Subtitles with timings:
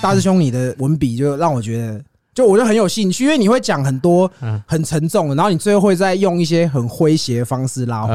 [0.00, 2.00] 大师兄你的文笔就让我觉得，
[2.32, 4.62] 就我就很有兴趣，因为你会讲很多嗯。
[4.66, 8.14] 很沉重的，然后你最后会再用一些很诙谐的方式拉回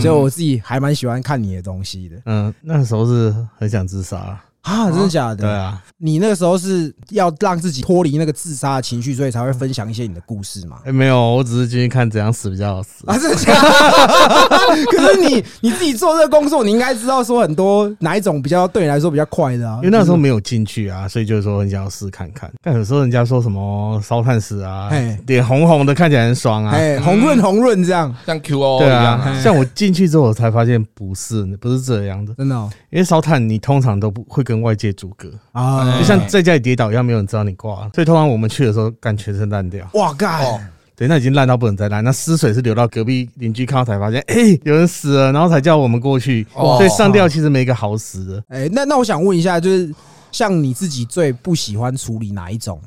[0.00, 2.16] 所以我自己还蛮喜欢看你的东西的。
[2.26, 5.36] 嗯，那时候是很想自杀，啊，真的假的？
[5.36, 10.78] 对啊，你那个时候是要让自己脱离那个自杀的情绪，所以才会分享一些你的故事嘛？
[10.84, 13.04] 哎，没有，我只是进去看怎样死比较好死。
[13.06, 14.86] 啊，真的假的？
[14.90, 19.76] 可是你你自己做这个工作，你应该知道说很多哪一种比较对你来说比较快的啊？
[19.82, 22.50] 因为那时候没有进去啊，所以就是说很想要试看看。
[22.62, 26.72] 但有时候人家说什么烧炭死啊嘿，脸红红的，看起来很爽啊。
[26.72, 32.32] 哎，红润红润这样，像 QO 对一样啊，嘿像我进去之后，我才发现不是，不是这样的。
[32.34, 37.90] 真的哦因为烧炭，你通常都不会跟外界阻隔，啊，就像在家里跌倒一样，没有人知道你挂了。
[37.94, 39.88] 所以通常我们去的时候，干全身烂掉。
[39.94, 40.60] 哇干哦，
[40.94, 42.04] 对，那已经烂到不能再烂。
[42.04, 46.46] 那尸水是流到隔壁邻居看到才发现，哎、有人死了，然后才叫我们过去。
[46.54, 48.44] 哇所以上吊其实没一个好死的。
[48.48, 49.94] 哎，那那我想问一下，就是
[50.30, 52.80] 像你自己最不喜欢处理哪一种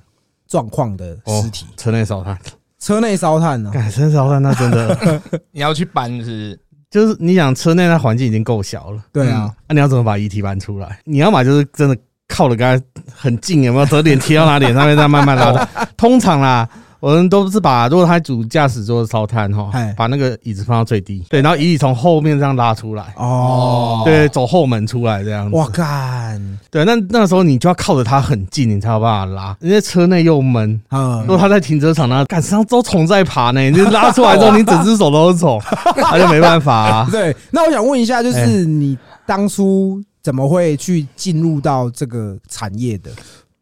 [0.47, 1.65] 状况的尸体？
[1.77, 2.37] 车内烧炭，
[2.79, 3.71] 车内烧炭呢？
[3.73, 6.59] 干车内烧炭那真的 你要去搬是不是
[6.95, 10.97] 就是你想车内那环境已经够小了，对啊，那、你要怎么把遗体搬出来？
[11.03, 11.97] 你要么就是真的
[12.29, 13.85] 靠的跟他很近，有没有？
[13.85, 15.67] 折脸贴到他脸上面，再慢慢拉。
[15.97, 16.65] 通常啦。
[17.05, 25.55] 我们都是把，如果他主驾驶座烧炭哈，把那个椅子放到最低，对，然后椅子从后面这样拉出来，哦，对，走后门出来这样子。
[25.55, 30.81] 哇干，对，那那时候你就要靠着它很近，你才有办法拉，因为车内又闷。
[30.89, 37.07] 嗯如果他在停车场那，赶上都虫在爬呢，你拉出来之后， 你整只手都是虫，他就没办法啊。
[37.13, 38.97] 对，那我想问一下，就是哎你
[39.27, 43.11] 当初怎么会去进入到这个产业的？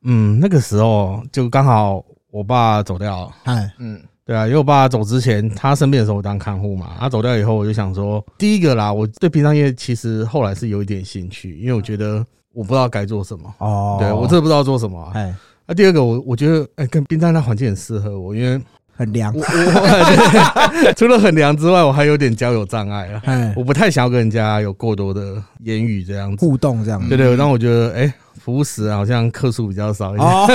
[0.06, 2.02] 嗯，那个时候就刚好
[2.34, 3.32] 我爸走掉了。
[3.44, 15.12] 哎，嗯对啊，因为我爸走之前，他生病的时候我当看护嘛，他走掉以后，我就想说，第一个啦，我对殡葬业其实后来是有一点兴趣，因为我觉得我不知道该做什么，哦，对我真的不知道做什么、啊。
[15.14, 15.36] 哎
[15.68, 18.60] 那、第二个，我我觉得，哎、跟殡葬那环境很适合我，因为
[18.96, 19.34] 很凉
[20.96, 23.22] 除了很凉之外，我还有点交友障碍啊。
[23.26, 26.46] 哎，我不太想要跟人家有过多的言语这样子。
[26.46, 27.08] 互动这样子。
[27.10, 30.46] 对对，让我觉得，哎、服务时好像客数比较少一点，哦，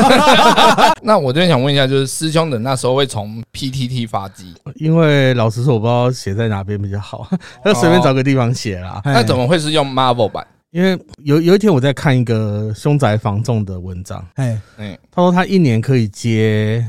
[1.03, 7.26] 那我这边想问一下，就是师兄的那时候会从 PTT 发机，因为老实说，我不知道写在哪边比较好，
[7.65, 9.00] 就随便找个地方写啦。
[9.04, 9.15] 哎。
[9.15, 10.47] 那怎么会是用 Marvel 版？
[10.71, 16.84] 因为有有一天我在看一个凶宅防重的文章，哎，嗯，他说他一年可以接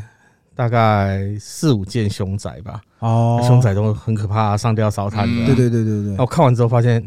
[0.53, 5.43] 大概四五件凶宅吧，哦，凶宅都很可怕，上吊烧炭的。
[5.43, 5.45] 嗯。
[5.45, 6.15] 对对对对对。
[6.17, 7.01] 那我看完之后发现，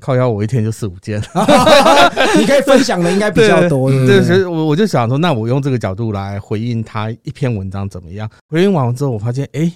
[0.00, 1.20] 靠腰我一天就四五件。
[1.20, 4.36] 对， 你可以分享的应该比较多，对所？
[4.36, 8.28] 以我我就想说，那我用这个角度来回应他一篇文章怎么样？
[8.48, 9.70] 回应完之后，我发现，哎、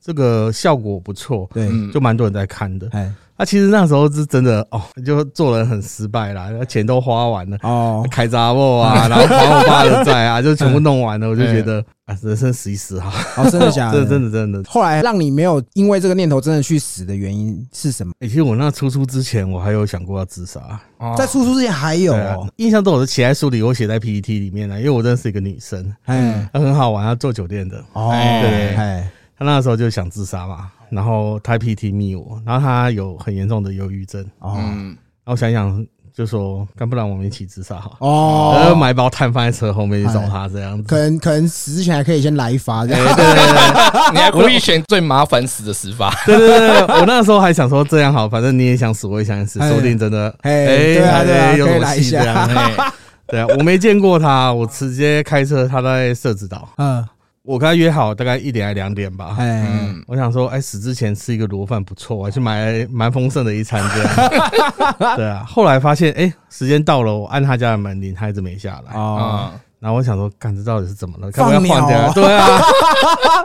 [0.00, 2.88] 这个效果不错，对，嗯就蛮多人在看的。
[2.92, 7.56] 哎，那、其实那时候是真的哦，就做人很失败啦，钱都花完了。
[7.62, 14.02] 哦，开杂货啊，然后还我爸的债啊，就全部弄完了，我就觉得啊，人生死一死哈，哦，真的假的？
[14.04, 14.68] 真的真的真的。
[14.68, 18.12] 后来让你没有因为这个念头真的去死的原因是什么？
[18.20, 20.60] 欸其实我那出书之前，我还有想过要自杀。
[20.98, 22.16] 哦在出书之前还有
[22.56, 40.82] 印象中我是写在书里，我写在 PPT 里面呢，因为我认识一个女生，哎，她很好玩，她做酒店的，哦，对哎，她那时候就想自杀嘛，然后他 PPT 密我，然后他有很严重的忧郁症，哦，嗯，然后想想就说，干不然我们一起自杀好了，哦，然后买包炭放在车后面去找他这样子。
[40.88, 43.06] 可能可能死之前还可以先来一发这样。
[43.06, 43.44] 哎对对对。
[43.44, 46.96] 对 你还故意选最麻烦死的死法，对对对，对。
[46.96, 52.18] 我那时候还想说这样好，反正你也想死，我也想死，哎说不定真的，哎对啊对啊哎有什么可以来一下。
[52.18, 52.48] 戏这样？
[52.48, 52.92] 哎。
[53.28, 57.06] 对啊，我没见过他，我直接开车，他在社子岛，嗯，
[57.48, 59.34] 我跟他约好大概一点还两点吧。
[59.38, 65.16] 哎，嗯，我想说，哎，死之前吃一个螺饭不错，我去买蛮丰盛的一餐这样。
[65.16, 68.92] 对啊，后来发现，哎，时间到了，我按他家的门铃，他一直没下来。
[68.92, 71.32] 哦，啊，然后我想说，干这到底是怎么了？
[71.32, 72.12] 该不要换掉？
[72.12, 72.60] 对啊，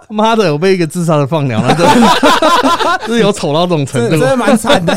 [0.10, 4.10] 妈的，我被一个自杀的放鸟了，真的 是有丑到这种程度。
[4.10, 4.94] 真的蛮惨的。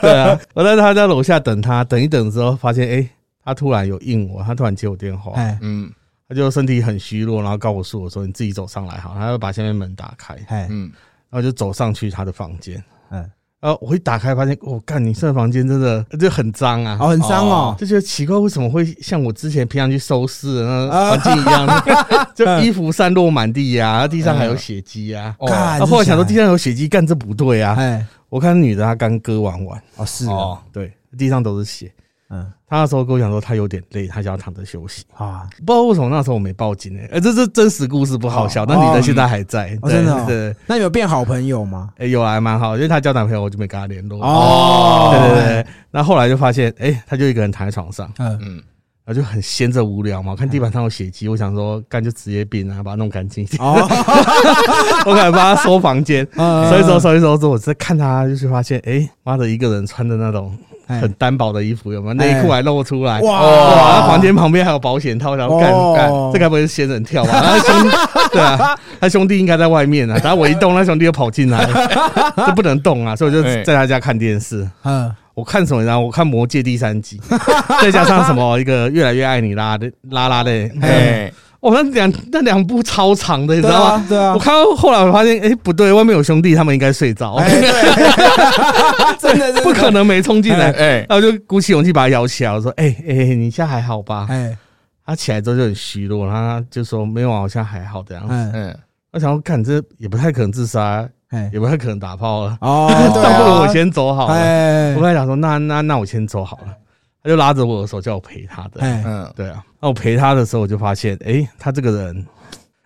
[0.00, 3.08] 对啊，我在他家楼下等他，等一等之后，发现哎、
[3.44, 5.90] 他突然有应我，他突然接我电话，哎嗯
[6.28, 10.36] 他就身体很虚弱，然后告我诉我说你自己走上来好，他就把下面门打开，
[10.70, 10.90] 嗯。
[11.28, 13.18] 然后就走上去他的房间，嗯，
[13.60, 16.96] 然后我一打开发现，我、干，你这个房间真的就很脏啊。
[17.00, 17.74] 哦，很脏哦。
[17.76, 21.10] 就觉得奇怪，为什么会像我之前平常去收拾的那啊。
[21.10, 21.84] 环境一样，
[22.32, 25.34] 就衣服散落满地呀、地上还有血迹啊。
[25.40, 25.48] 哦。
[25.48, 27.74] 干然后后来想说地上有血迹，干这不对啊！
[27.76, 31.92] 哎，我看女的她刚割完碗，哦是哦，哦，对，地上都是血。
[32.28, 35.04] 嗯他那时候跟我讲说他有点累，他想要躺着休息。
[35.14, 37.08] 啊，不知道为什么那时候我没报警呢、欸？
[37.12, 38.64] 呃，这是真实故事，不好笑。
[38.64, 41.90] 哦那女的现在还在，哦真的哦对，那有变好朋友吗？
[41.98, 44.20] 哎，有还蛮好，因为她交男朋友，我就没跟她联络。
[44.20, 48.62] 哦，对对对，对，那后来就发现，哎，她就一个人躺在床上，嗯，嗯，
[49.06, 53.62] 然后就很闲着无聊嘛，我看地板上有血迹，我想说干就职业病啊，把它弄干净一点。
[53.62, 53.76] 哦，
[55.06, 60.52] 我赶快把他收房间，嗯收一收，收一收之后，我在看他，就是发现，哎，妈的，一个人穿的那种
[60.88, 62.14] 哎很单薄的衣服，有没有？
[62.14, 64.00] 内裤还露出来，哇哇！
[64.00, 67.40] 他房间旁边还有保险套，然后干哦干，这该不会是仙人跳吧？
[67.40, 67.96] 他兄弟
[68.32, 71.64] 对啊，他兄弟应该在外面啊，然后我一动，他兄弟又跑进来，
[72.44, 74.68] 这不能动啊，所以我就哎在他家看电视。
[74.82, 75.84] 嗯，我看什么？
[75.84, 77.20] 然后我看《魔戒》第三集，
[77.82, 80.50] 再加上什么一个越来越爱你啦的拉拉的，
[80.80, 81.30] 哎，
[81.60, 83.90] 哦，那两那两部超长的，你知道吗？
[84.00, 87.38] 啊，对啊我，看到后来我发现，哎、不对，外面有兄弟，他们应该睡着，
[89.20, 90.70] 真的不可，能没冲进来。
[90.72, 94.56] 哎，然后就鼓起勇气把他摇起来，我说：“哎、哎、你现在还好吧哎，？”
[95.04, 98.32] 他起来之后就很虚弱，然后他就说：“没有啊，我现在还好。”这样子。
[98.32, 98.78] 嗯，嗯，
[99.12, 104.34] 我想说，看这也不太可能自杀，哎，也不太可能打炮了，哦， 对倒不如我啊，先走好了。
[104.34, 106.76] 哎我，本来想说，那那那我先走好了。
[107.22, 108.80] 他就拉着我的手叫我陪他的。
[108.80, 112.26] 哎，嗯，对啊，那我陪他的时候，我就发现，哎、他这个人，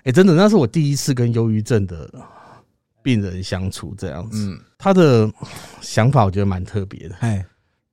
[0.04, 2.10] 哎、真的，那是我第一次跟忧郁症的
[3.02, 4.38] 病人相处这样子。
[4.48, 5.30] 嗯，他的
[5.82, 7.14] 想法我觉得蛮特别的。
[7.20, 7.44] 哎，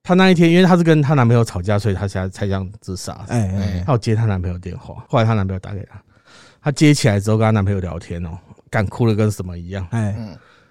[0.02, 3.12] 她那一天，因为她是跟她男朋友吵架，所以她才才想自杀。
[3.28, 6.02] 哎，哎，她有接她男朋友电话，后来她男朋友打给她，
[6.62, 8.30] 她接起来之后跟她男朋友聊天哦，
[8.70, 10.16] 干哭的跟什么一样，哎，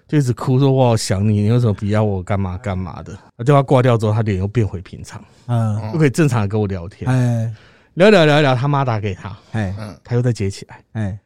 [0.07, 3.17] 就一直哭说我好想你，你为什么不要我干嘛干嘛的。
[3.35, 7.53] 那电话挂掉之后，他脸又变回平常，嗯，又可以正常的跟我聊天，哎，
[7.95, 11.19] 聊聊聊聊，他妈打给他，哎，他又再接起来，哎，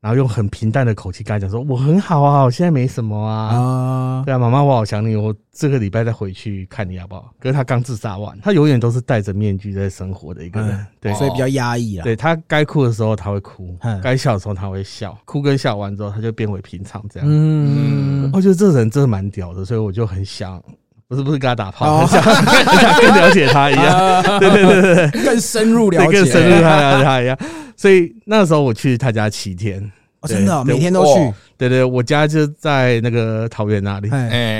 [0.00, 3.54] 然后用很平淡的口气跟他讲说我很好啊，我现在没什么啊。
[3.54, 7.30] 啊，对啊，妈妈，我好想你，我这个礼拜再回去看你好不好？
[7.38, 17.28] 可是他刚自杀完，他永远都是戴着面具在生活的一个人嗯，对，所以比较压抑啊，对他该哭的时候他会哭嗯，该笑的时候他会笑，哭跟笑完之后他就变回平常这样。
[17.30, 20.62] 嗯，我觉得这人真的蛮屌的，所以我就很想，
[21.10, 22.06] 不是不是跟他打炮，哦。
[22.06, 22.22] 很想
[22.80, 24.22] 想更了解他一样，啊。
[24.38, 27.36] 对对对对对，更深入了解，更深入他了解他一样。
[27.76, 29.82] 所以那时候我去他家七天，
[30.20, 31.20] 哦，真的哦，每天都去？
[31.20, 34.08] 哇，对对，我家就在那个桃园那里，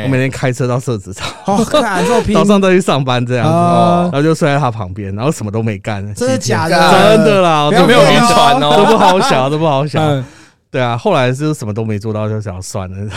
[0.02, 3.52] 我每天开车到社子场，好看这么拼，早上都去上班这样子。
[3.52, 6.58] 啊然，后就睡在他旁边，然后什么都没干，真的七天。
[6.58, 7.16] 假的？
[7.16, 8.74] 真的啦，都没有晕船哦。
[8.76, 10.02] 都哦，不好想，都不好想。
[10.04, 10.24] 嗯，
[10.70, 13.10] 对啊，后来是什么都没做到，就想算了。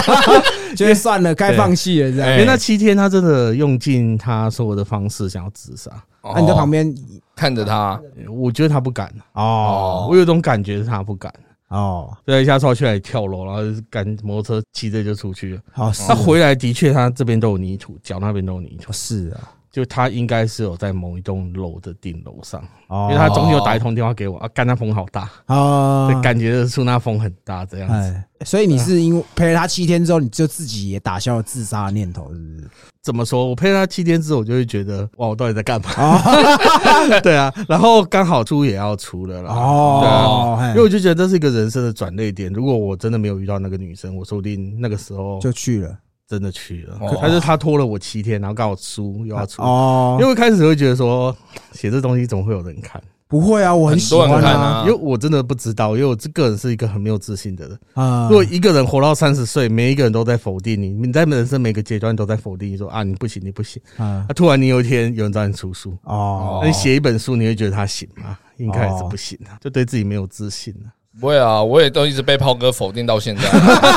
[0.76, 2.28] 觉得算了，该放弃了这样。
[2.28, 5.90] 哎因为那七天他真的用尽他所有的方式想要自杀，
[6.34, 6.94] 那你在旁边
[7.34, 8.00] 看着他，
[8.30, 10.06] 我觉得他不敢，哦。
[10.10, 11.32] 我有种感觉是他不敢。
[11.68, 15.60] 哦，对，一下出去来跳楼，然后就赶摩托车骑着就出去了。
[15.72, 19.40] 好他回来的确，他这边都有泥土，脚那边都有泥土，是啊，
[19.72, 27.94] 就他应该是有在某一栋楼的顶楼上，哦因为他中间有打一通电话给我啊，干那风好大，啊对，感觉得出那风很大这样子。
[27.94, 32.70] 哎，所以你是因为陪了他七天之后，你就自己也打消了自杀的念头，是不是？
[33.02, 33.48] 怎么说？
[33.48, 35.90] 我陪了他七天之后，我就会觉得，哇，我到底在干嘛？
[35.96, 36.20] 哦
[37.24, 39.54] 对啊，然后刚好出也要出了啦。
[39.54, 42.52] 对啊，哦，因为我就觉得这是一个人生的转捩点。
[42.52, 45.96] 如果我真的没有遇到那个女生，我说不定那个时候就去了
[46.32, 47.18] 真的去了哦。
[47.20, 50.26] 但是他拖了我七天，然后刚好书又要出，哦因。
[50.26, 51.36] 为开始会觉得说，
[51.72, 53.00] 写这东西怎么会有人看？
[53.28, 57.78] 不会啊，我很喜多人看欢啊啊因为我真的不知道，因为我这个人是一个很没有自信的人。
[57.94, 63.80] 啊如果一个人活到三十岁，每一个人都在否定你，你在人生每个阶段都在否定你说啊，你不行，你不行。
[63.96, 68.38] 啊那突然你有一天有人找你出书，哦那你写一本书，你会觉得他行吗？
[68.58, 70.88] 应该也是不行啊，就对自己没有自信啊。
[71.20, 73.42] 不会啊，我也都一直被炮哥否定到现在，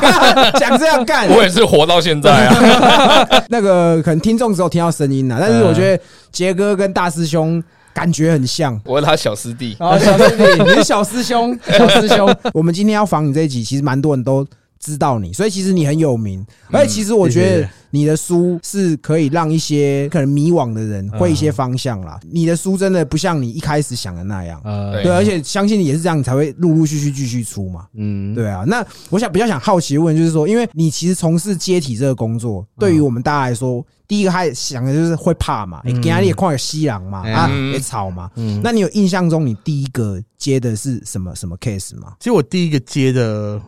[0.59, 3.43] 讲这样干，我也是活到现在啊。
[3.49, 8.79] 那个可能听众只有听到声音了，但是我觉得杰哥跟大师兄感觉很像。
[8.83, 12.35] 我是他小师弟，哦，小师弟，你是小师兄， 小师兄。
[12.53, 14.45] 我们今天要访你这一集，其实蛮多人都
[14.79, 16.45] 知道你，所以其实你很有名。
[16.71, 22.19] 而且其实我觉得你的书是可以让一些可能迷惘的人会一些方向啦。
[22.31, 27.85] 你的书真的不像你一开始想的那样，呃，对对，而且相信你也是这样，你才会陆陆续续继续出嘛。
[27.93, 38.29] 嗯，对啊，那我想比较想好奇的问，就是说，因为你其实从事接体这个工作，对于我们大家来说，第一个还想的就是会怕嘛，你给他也快有西郎嘛，嗯啊嗯也吵嘛。
[38.35, 42.13] 嗯，那你有印象中你第一个接的是什么什么 case 吗？
[42.19, 43.59] 其实我第一个接的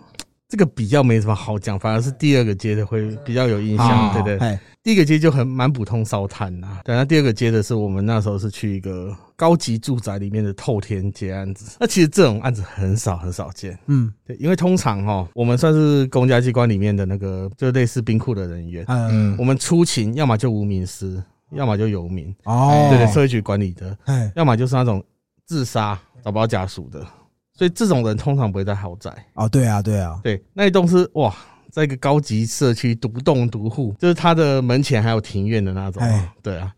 [0.50, 4.38] 这个比较没什么好讲，反而是第二个接的会比较有印象，哦对对。
[4.38, 14.14] 哎，第一个接就很蛮普通烧炭呐，对，那第二个接的是我们那时候是去一个高级住宅里面的透天接案子，那其实这种案子很少很少见，嗯。
[14.26, 25.04] 对，因为通常哦，我们算是公家机关里面的那个就类似冰库的人员，嗯，我们出勤要么就无名尸，要么就游民，哦，对对，社会局管理的，哎，要么就是那种
[25.46, 27.06] 自杀找不到家属的，
[27.58, 29.12] 所以这种人通常不会在豪宅。
[29.34, 31.36] 哦，对啊，对啊，对，那一栋是哇，
[31.72, 36.32] 在一个高级社区独栋独户，就是他的门前还有庭院的那种哎。
[36.44, 36.72] 对啊，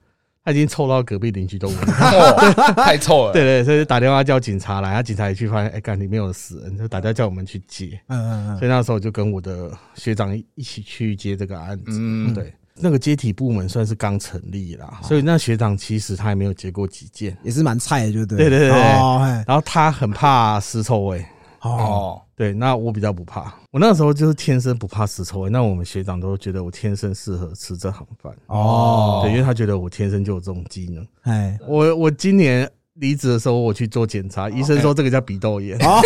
[0.44, 1.94] 他已经臭到隔壁邻居都闻到。
[2.16, 3.34] 哦，太臭了。
[3.34, 8.00] 对对，所以就打电话叫警察来，他警察一去发现，哎，干里面有死人，就打电话叫我们去接。
[8.08, 11.86] 嗯嗯嗯所以那时候就跟我的学长一一起去接这个案子。
[11.90, 18.38] 嗯，对，那个接体部门算是刚成立啦，所以那学长其实他也没有接过几件，也是蛮菜的，就对。
[18.38, 21.26] 对对对对哦，嘿然后他很怕尸臭味。
[21.62, 25.50] 哦，哦，对，那我比较不怕，我那时候就是天生不怕尸臭味。
[25.50, 31.06] 那我们学长都觉得我天生适合吃这行饭，哦，对，因为他觉得我天生就有这种技能。
[31.24, 32.70] 哎，我我今年
[33.00, 36.02] 离职的时候，我去做检查，医生说这个叫鼻窦炎，哦，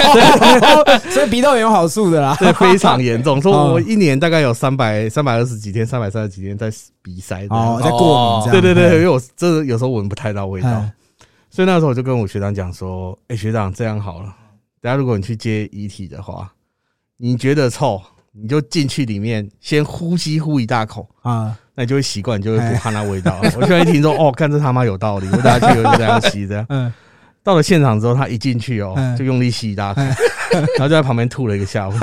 [1.12, 2.36] 所以鼻窦炎有好处的啦。
[2.40, 3.74] 对，非常严重，说哦。
[3.74, 6.72] 我一年大概有三百三百二十几天，三百三十几天在
[7.02, 8.62] 鼻塞哦，在过敏这样。
[8.62, 10.70] 对对对，因嘿为我真的有时候闻不太到味道。
[10.70, 10.94] 哎，
[11.50, 14.34] 所以那时候我就跟我学长讲说：“哎、学长，这样好了，
[14.82, 16.52] 等下如果你去接遗体的话，
[17.18, 23.38] 你觉得臭，你就进去里面先呼吸呼一大口，啊，那你就会习惯，你就会哎不怕那味道。
[23.58, 26.66] ”我现在一听说，哦，看这他妈有道理，我等下去我就这样吸这样。
[26.70, 26.92] 嗯，
[27.44, 30.02] 到了现场之后，他一进去哦哎，就用力吸一大口，
[30.54, 31.94] 然后就在旁边吐了一个下午。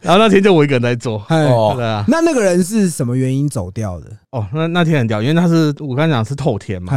[0.00, 4.06] 然后那天就我一个人在做，哎，哦对啊，那那个人是什么原因走掉的？
[4.30, 6.92] 哦，那那天很屌，因为他是我刚才讲是透天嘛，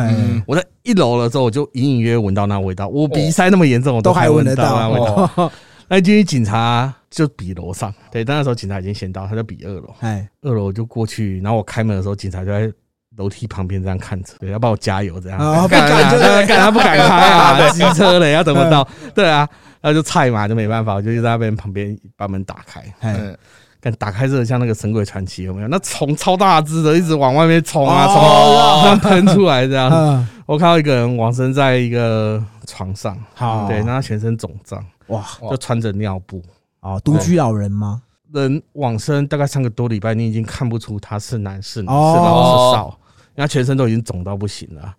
[0.46, 2.88] 我在一楼的时候，我就隐隐约约闻到那味道。
[2.88, 5.32] 我鼻塞那么严重，我都还还闻闻得到那味道。
[5.36, 5.52] 哦，
[5.88, 9.94] 那进去警察就比楼上，对，但那时候警察已经先到，他就比二楼。
[10.00, 12.72] 哎，二楼就过去，然后我开门的时候，警察就在
[13.18, 15.38] 楼梯旁边这样看着，对，要帮我加油这样。
[15.38, 18.88] 哦 不干敢就干干他不敢开啊， 机车嘞，要怎么到？
[19.14, 19.46] 对啊，
[19.82, 22.80] 然后就菜嘛，就没办法，我就在那边旁边把门打开。
[23.02, 23.38] 哎，嗯，
[23.82, 25.68] 干打开这个像那个《神鬼传奇》有没有？
[25.68, 29.90] 那虫超大只的，一直往外面冲啊冲，哦这样喷出来这样。
[29.92, 36.42] 嗯，我看到一个人往生在一个床上，好，对，那他全身肿胀，哇，就穿着尿布。
[36.82, 38.02] 哦，独居老人吗？
[38.34, 43.00] 人往生大概三个多礼拜，你已经看不出他是男是女，是哦老是少，
[43.36, 44.94] 人家全身都已经肿到不行了，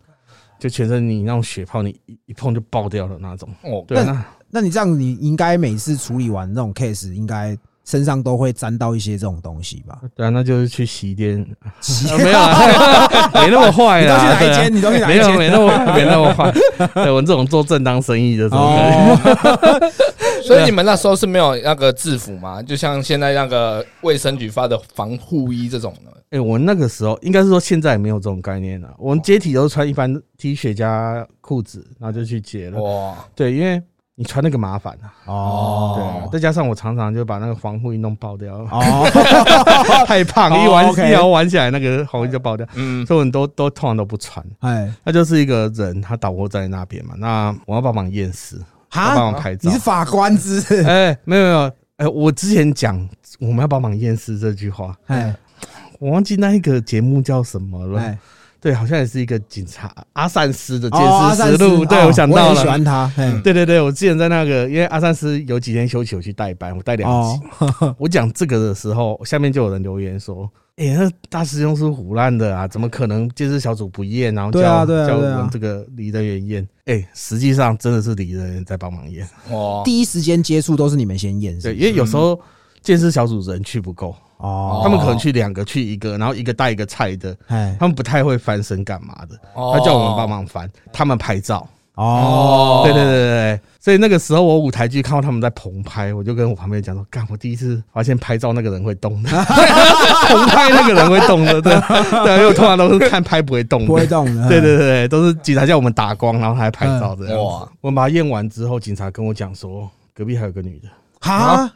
[0.58, 3.48] 就全身你那种血泡，你一一碰就爆掉的那种。
[3.62, 9.98] 哦，对，那那你这样，你应该每次处理完这种 case，应该身上都会沾到一些这种东西吧？
[10.14, 11.44] 对啊，那就是去洗衣店，
[11.80, 14.76] 洗啊 没有啊， 没那么坏你都去哪一间？
[14.76, 15.38] 你都去哪没有一间？
[15.38, 16.52] 没那么没那么坏，
[17.02, 19.88] 对我这种做正当生意的，怎么可能？
[19.88, 19.92] 哦，
[20.42, 22.62] 所以你们那时候是没有那个制服吗？
[22.62, 26.12] 就像现在那个卫生局发的防护衣这种的。
[26.30, 28.88] 哎、我那个时候应该是说现在也没有这种概念了。
[28.98, 32.82] 我们接体都是穿一般 T 恤加裤子，然后就去接了。
[32.82, 33.82] 哇，对，因为
[34.14, 35.12] 你穿那个麻烦啊。
[35.26, 39.06] 哦，对啊，再加上我常常就把那个防护衣弄爆掉，哦，
[40.08, 44.42] 太胖，哦一玩一摇玩起来，那个防护衣就爆掉，嗯，所以我们都都通常都不穿。
[44.60, 48.56] 哎，那就是一个人他倒卧在那边嘛，那我要帮忙验尸，
[49.00, 49.80] 要帮哈，忙拍照你是。
[49.80, 50.60] 法官之？
[50.84, 53.08] 哎，没有没有，哎，我之前讲
[53.40, 55.34] 我们要帮忙验尸这句话，哎
[55.98, 58.18] 我忘记那一个节目叫什么了。
[58.62, 61.84] 哎，对，好像也是一个警察阿善斯的哦监视实录。
[61.84, 62.54] 对，哦我想到了。
[62.54, 63.12] 也喜欢他。
[63.16, 67.40] 哎，对对对，我之前在那个，因为阿善斯有几天休息，我去代班，我带两集。
[67.58, 76.68] 哦， 我讲这个的时候，下面就有人留言说：“哎、那大师兄是胡乱的啊，怎么可能监视小组不验，然后叫、对啊啊叫我们这个离人员验？
[76.86, 79.28] 哎、实际上真的是离人员在帮忙验。
[79.50, 82.40] 哇，第一时间接触都是你们先验，对，因为有时候
[82.80, 91.66] 监视小组人去不够，哦，他们可能去两个，去一个，然后一个带一个菜的，哎，他们不太会翻身干嘛的，他他叫我们帮忙翻，他们拍照。
[91.94, 93.28] 哦，对对对对。
[93.28, 99.28] 对，所以那个时候我舞台剧看到他们在棚拍，我就跟我旁边讲说：“干，我第一次发现拍照那个人会动的，
[100.26, 101.74] 棚拍那个人会动的，对。
[102.24, 104.06] 对，因为我通常都是看拍不会动不会的。
[104.06, 107.38] 动的，对对对对，都是警察叫我们打光，然后他还拍照这样。
[107.38, 107.68] 哇哇！
[107.82, 110.88] 我们把它验完之后，警察跟我讲说，隔壁还有个女的，
[111.20, 111.70] 哈，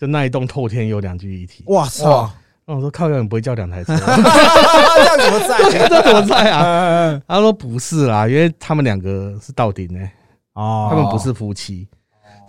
[0.00, 1.62] 就那一栋透天有两具遗体。
[1.66, 2.30] 哇操，
[2.64, 3.94] 那我说靠，你不会叫两台车？
[3.94, 5.88] 这样怎么在？
[5.88, 6.64] 这怎么在啊？
[7.12, 10.00] 嗯 他说不是啦，因为他们两个是到顶呢。
[10.54, 11.86] 哦，他们不是夫妻，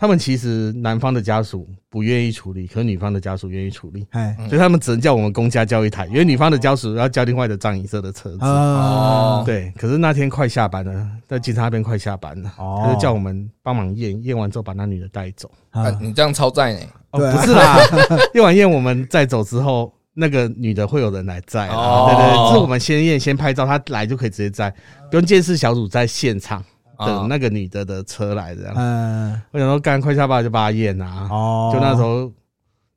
[0.02, 8.44] 他们其实男方的家属不愿意处理，可是女方的家属愿意处理，哎嗯所以他们只能叫我们公家交一台，因为女方的家属要交另外的藏银色的车子。
[8.44, 15.52] 啊，对，可是那天快下班了，在警察那边快下班了，哦就叫我们帮忙验，验完之后把那女的带走。
[15.70, 16.80] 啊啊你这样超载呢？
[17.12, 17.78] 不是啦，
[18.34, 21.76] 验完验我们再走之后，那个女的会有人来载啦。
[21.76, 24.74] 哦对对对，是我们先验先拍照，她来就可以直接载，
[25.12, 26.66] 不用监视小组在现场
[27.06, 28.74] 等那个女的的车来这样。
[28.76, 31.28] 嗯，我想说，干快下班就把她验啊。
[31.30, 32.32] 哦，就那时，候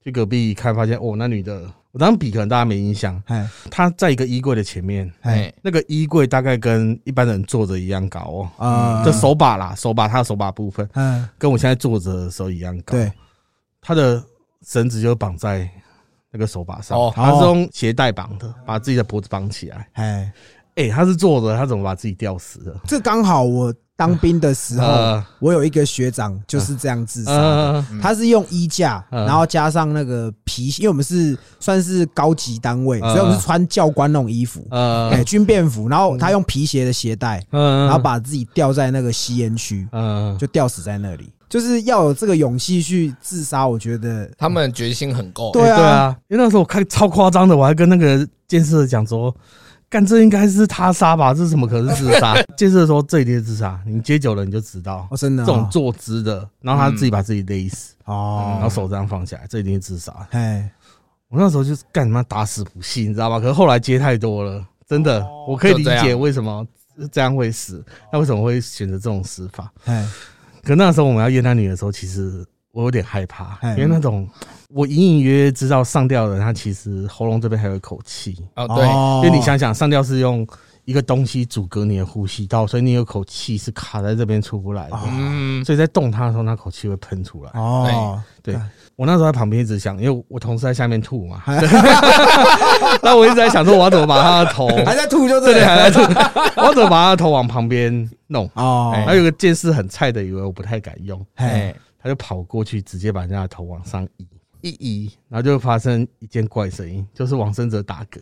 [0.03, 12.93] 去隔壁一看，发现哦，那女的，我当时比可能大家没印象，哎她在一个衣柜的前面，哎哎，那个衣柜大概跟一般人坐着一样高哦，啊，这手把啦，手把她的手把部分嗯，跟我现在坐着的时候一样高。
[12.93, 13.11] 对，
[13.81, 14.23] 她的
[14.67, 15.69] 绳子就绑在
[16.31, 17.13] 那个手把上，哦。
[17.15, 19.89] 他是用鞋带绑的，把自己的脖子绑起来。
[19.93, 20.33] 哎，
[20.75, 22.75] 哎、他是坐着，他怎么把自己吊死的？
[22.87, 29.25] 这刚好我当兵的时候呃，我有一个学长就是这样自杀他是用衣架，嗯。
[29.25, 35.89] 然后加上那个皮，因为我们是算是高级单位，嗯所以我们是穿教官那种衣服，呃，哎，军便服。
[35.89, 41.31] 然后他用皮鞋的鞋带，嗯，然后把自己吊在那个吸烟区，嗯，就吊死在那里。
[41.49, 45.53] 就是要有这个勇气去自杀，我觉得他们决心很够。
[45.53, 45.77] 对啊。
[45.77, 49.33] 对啊，因为那时候我看超夸张的，我还跟那个监视的讲说，
[49.95, 52.35] 干这应该是他杀吧，这怎么可能是自杀？
[52.57, 60.13] 监视的说这一定是自杀，你接久了你就知道哦，，真的哦这种坐姿的，然后他自己把自己勒死，哦，然后手这样放下来，这一定是自杀。
[60.33, 60.69] 哎，
[61.29, 63.39] 我那时候就是干他妈打死不信，你知道吧？
[63.39, 66.67] 可是后来接太多了，真的，哦我可以理解为什么
[67.13, 67.81] 这样会死，
[68.13, 69.73] 那为什么会选择这种死法？
[69.85, 70.05] 哎，
[70.65, 74.29] 可那时候我们要验他女的时候，其实我有点害怕，哎因为那种
[74.69, 79.23] 我隐隐约约知道上吊的人他其实喉咙这边还有一口气，哦，对，哦。
[79.25, 80.47] 因为你想想上吊是用
[80.85, 87.51] 一个东西阻隔你的呼吸道，所以你有口气是卡在这边出不来的，嗯，所以在动它的时候，那口气会喷出来。
[87.55, 88.57] 哦，对。
[88.97, 91.61] 我那时候在旁边一直想，因为我同事在下面吐嘛，哎
[93.03, 96.01] 那我一直在想说我要怎么把他的头， 还在吐就对对，对了，还在吐，
[96.61, 98.49] 我要怎么把他的头往旁边弄。
[98.55, 101.75] 哦，还有个见识很菜的，以为我不太敢用，哎，哎，
[102.05, 104.27] 他就跑过去，直接把人家的头往上移，
[104.61, 108.21] 一移，然后就发生一件怪声音，就是往生者打嗝，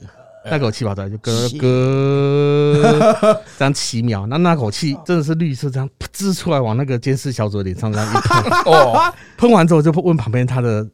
[0.48, 10.88] 那口气跑出来就咯咯， 这样七秒，那那口气真的是绿色，这样噗嗤出来，往那个监视小组的脸上这样一喷， 哦，喷完之后就问旁边他的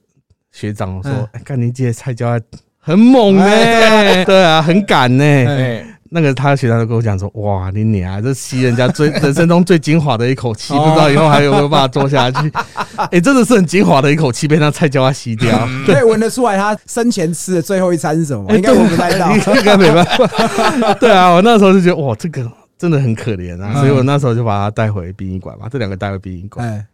[0.51, 2.41] 学长说嗯：“哎，看你姐菜椒
[2.79, 3.45] 很猛呢、
[4.25, 12.51] 对啊，很敢呢、哎，那个他的学长就跟我讲说：“哇，你娘，这吸人家最人生中最精华的一口气，哦 不知道以后还有没有办法做下去？
[13.11, 15.69] 哎、真的是很精华的一口气，被那菜椒啊吸掉。
[15.87, 19.31] 可以闻得出来他生前吃的最后一餐是什么应该闻不太到。
[19.37, 20.95] 应该没办法。
[20.95, 26.67] 对啊，我那时候就觉得哇，这个真的很可怜啊，嗯所以我那时候就把他带回殡仪馆嘛，这两个带回殡仪馆。
[26.67, 26.87] 哎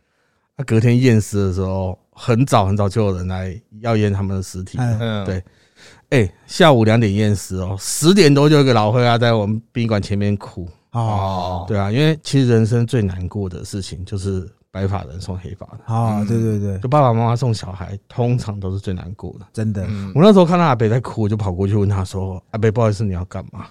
[0.57, 4.79] 他隔天验尸的时候，很早很早就有人来要验他们的尸体。
[5.27, 5.43] 对
[6.15, 10.63] 哎、下午两点验尸哦，十点多就有一个老灰啊在我们殡仪馆前面哭。
[10.93, 19.47] 哦哦，对啊，因为其实人生最难过的事情就是白发人送黑发的，哦，对对对，就爸爸妈妈送小孩，通常都是最难过的。
[19.53, 23.67] 真的嗯我那时候看到阿北在哭，我就跑过去问他说：“阿北，不好意思，你要干嘛？”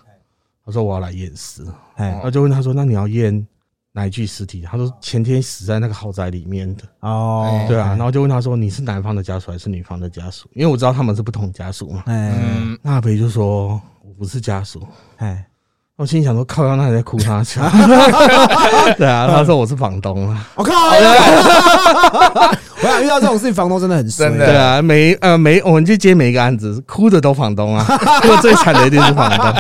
[0.66, 1.64] 他说：“我要来验尸。”
[1.96, 3.48] 哎然后就问他说：“那你要验
[3.94, 6.84] 哪一具尸体？”他说：“前天死在那个豪宅里面的。
[7.00, 12.04] 哦，对啊，然后就问他说：“你是男方的家属还是女方的家属？”因为我知道他们是不同家属嘛。
[12.08, 14.86] 哎嗯，那阿北就说：“我不是家属。”
[15.18, 15.48] 哎
[16.04, 17.62] 我心里想说：“靠，那还在哭他 笑？”
[19.00, 20.74] 对啊，他说：“我是房东啊。”我靠！
[22.84, 27.86] 我想遇到这种事情，房东真的很衰真的对啊，每呃每我们去接每一个案子，哭的都房东啊，
[28.22, 29.54] 哭的最惨的一定是房东。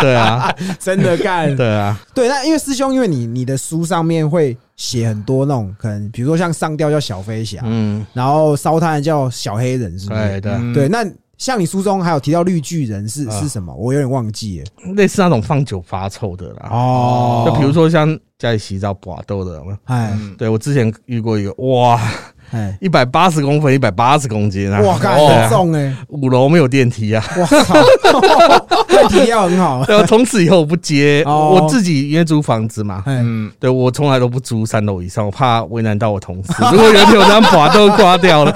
[0.00, 0.50] 对啊，
[0.80, 1.54] 真的干。
[1.54, 10.20] 对啊，对，那因为师兄，因为你你的书上面会写很多那种可能，比如说像上吊叫小飞侠，嗯，然后烧炭叫小黑人，是不是？
[10.22, 11.04] 对对，嗯对，那
[11.42, 13.74] 像你书中还有提到绿巨人是啊是什么？
[13.74, 14.94] 我有点忘记了。
[14.94, 16.68] 类似那种放酒发臭的啦。
[16.70, 22.12] 哦就比如说像家里洗澡刮豆的，哎嗯对我之前遇过一个，哇，哎，
[22.80, 24.80] 一百八十公分，一百八十公斤啊！
[24.80, 25.28] 哇，干哦。
[25.28, 27.24] 很重哎，五楼没有电梯啊！
[27.36, 27.74] 我操，
[28.88, 29.84] 那体力要很好。
[29.86, 31.58] 对，我从此以后我不接，哦。
[31.60, 36.52] 我自己因为租房子嘛，哎，嗯，对我从来都不租三楼以上，我怕为难到我同事。
[36.72, 38.52] 如果有一天我这样把都刮掉了，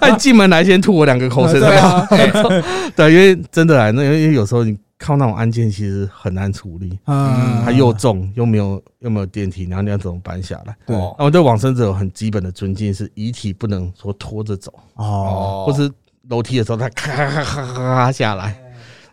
[0.00, 2.06] 他进门来先吐我两个口水，对啊，
[2.96, 10.76] 对，因为真的啊，那因为有时候你靠那种案件其实很难处理，嗯，它又重又没有又没有电梯，然后你要怎么搬下来？
[10.86, 15.90] 对哦那我对往生者有很基本的尊敬，是遗体不能说拖着走，哦，或是
[16.28, 18.54] 楼梯的时候他咔咔咔咔咔咔下来，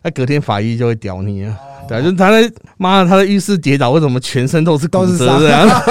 [0.02, 1.56] 那隔天法医就会屌你啊。
[1.88, 5.82] 对啊，就是他在妈的他在浴室跌倒，为什么全身都是都是伤对啊，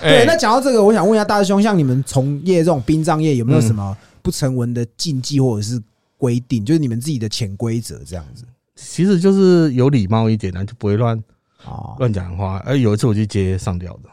[0.00, 0.20] 对。
[0.20, 5.82] 哎那讲到这个，我想问一下大师兄，像你们从业这种殡葬业，有没有什么不成文的禁忌或者是
[6.16, 8.44] 规定，就是你们自己的潜规则这样子？
[8.74, 11.16] 其实就是有礼貌一点啊，就不会乱
[11.64, 12.62] 哦，乱讲话。
[12.66, 14.10] 而有一次我去接上吊的，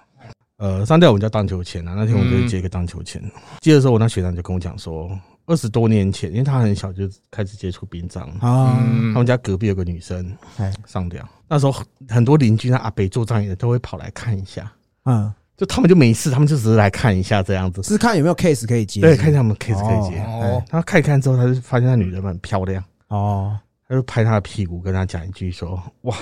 [0.58, 3.22] 呃，上吊我们叫荡秋千啊，那天我就接一个荡秋千。
[3.60, 5.10] 接的时候，我那学长就跟我讲说，
[5.46, 9.14] 二十多年前，因为他很小就开始接触殡葬，啊，嗯。
[9.14, 14.72] 他们家隔壁有个女生哎，上吊，那时候很多邻居、那阿北做葬仪的都会跑来看一下，
[15.04, 20.20] 嗯，就他们就没事，他们就只是来看一下这样子，是看有没有 case 可以接，对，看一下有没有 case 可以接。
[20.24, 23.56] 哦，他看一看之后，他就发现那女的很漂亮，哦，
[23.88, 26.16] 他就拍她的屁股，跟她讲一句说：“哇，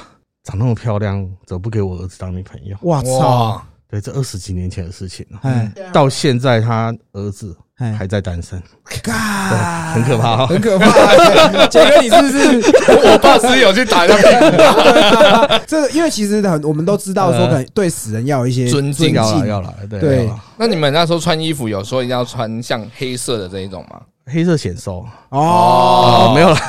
[0.43, 2.75] 长那么漂亮，怎么不给我儿子当女朋友？
[2.81, 5.39] 哇操，哇，对，这二十几年前的事情了。
[5.43, 8.61] 哎到现在他儿子哎，还在单身，
[9.03, 10.47] 干很可怕哦。
[10.47, 10.85] 很可怕。
[10.87, 12.71] 哎杰哥，你是不是？
[13.11, 23.99] 我爸是有去打一下屁股， 这个因为其实很，我们都知道说，可能对死人要有一些尊敬要了要了，对那你们那时候穿衣服有说一定要穿像黑色的这一种吗？
[24.31, 26.59] 黑色显瘦哦哦，没有啦，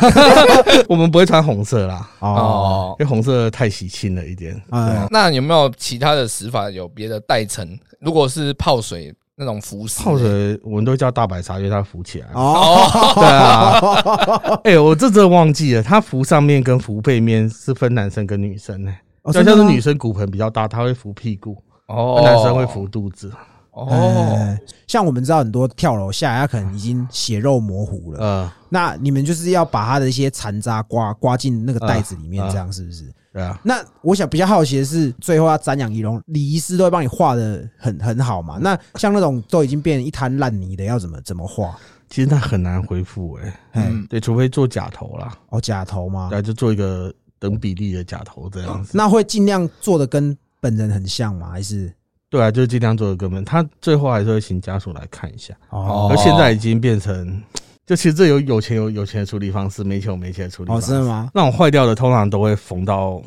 [0.89, 4.61] 我们不会穿红色啦，哦哦，因为红色太喜庆了一点。
[4.71, 6.69] 哎那有没有其他的死法？
[6.71, 7.79] 有别的代称？
[8.01, 12.29] 如果是泡水那种浮死，泡水我们都叫大白鲨，因为它浮起来。
[12.35, 12.77] 哦，
[13.15, 18.93] 对啊，哎，我这真忘记了，它浮上面跟浮背面是分男生跟女生呢。
[19.23, 23.31] 哦真的吗就像是女生骨盆比较大，她会浮屁股，哦男生会浮肚子。
[23.73, 28.21] 哦，哎像我们知道很多跳楼下来，他可能已经血肉模糊了。
[28.21, 33.05] 呃，那你们就是要把他的一些残渣刮刮进那个袋子里面，啊这样是不是？
[33.33, 38.59] 对啊，那我想比较好奇的是，最后要瞻仰仪容，礼仪师都会帮你画的很很好嘛？
[38.61, 41.75] 那像那种都已经变成一滩烂泥的，要怎么怎么画？
[42.11, 43.61] 其实那很难恢复哎。
[43.73, 46.29] 哎，嗯对，除非做假头啦，哦，假头吗？
[46.29, 48.91] 对，就做一个等比例的假头这样子。
[48.93, 51.49] 那会尽量做的跟本人很像吗？
[51.49, 51.91] 还是
[52.33, 55.53] 对啊，就是尽量做的根本，他最后还是会请家属来看一下。
[55.69, 57.43] 哦而现在已经变成，
[57.85, 60.87] 就其实这有有钱有有钱的处理方式，没钱有没钱的处理方哦，式。
[60.93, 61.31] 真的吗？
[61.35, 63.21] 那种坏掉的通常都会缝到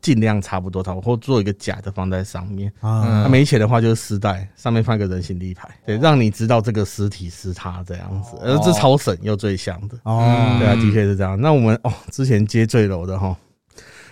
[0.00, 2.68] 尽量差不多，差不多，或做一个假的放在上面。
[2.80, 9.96] 啊，那没钱的话就是丝带，上面放一个人形立牌，对，让你知道这个尸体是他这样子，而这超省又最香的。
[10.02, 11.40] 哦，对啊，的确是这样。
[11.40, 13.36] 那我们哦，之前接坠楼的哈，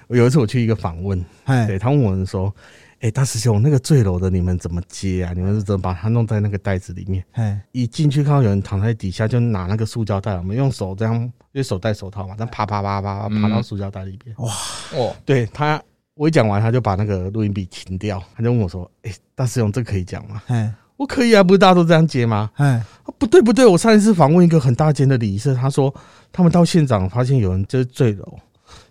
[0.06, 2.54] 有一次我去一个访问，哎，对他问我们说
[3.00, 5.32] ：“哎、大师兄，那个坠楼的你们怎么接啊？
[5.34, 7.24] 你们是怎么把它弄在那个袋子里面？
[7.32, 14.36] 哎，一进去看到有人躺在底下，就拿那个塑胶袋，我们用手这样，因为手戴手套嘛，这样啪啪啪啪啪到塑胶袋里边。
[14.38, 14.52] 哇
[14.92, 15.82] 哦，对他，
[16.14, 22.50] 我一讲完，他就把那个录音笔停掉，他就问我说：“哎、大师兄，这可以讲吗哎，？”我可以啊，不是大家都这样接吗？
[22.56, 22.72] 哎，
[23.04, 25.94] 啊不对不对，我上一次访问一个很大间的礼仪社，他说
[26.30, 28.38] 他们到现场发现有人就是坠楼，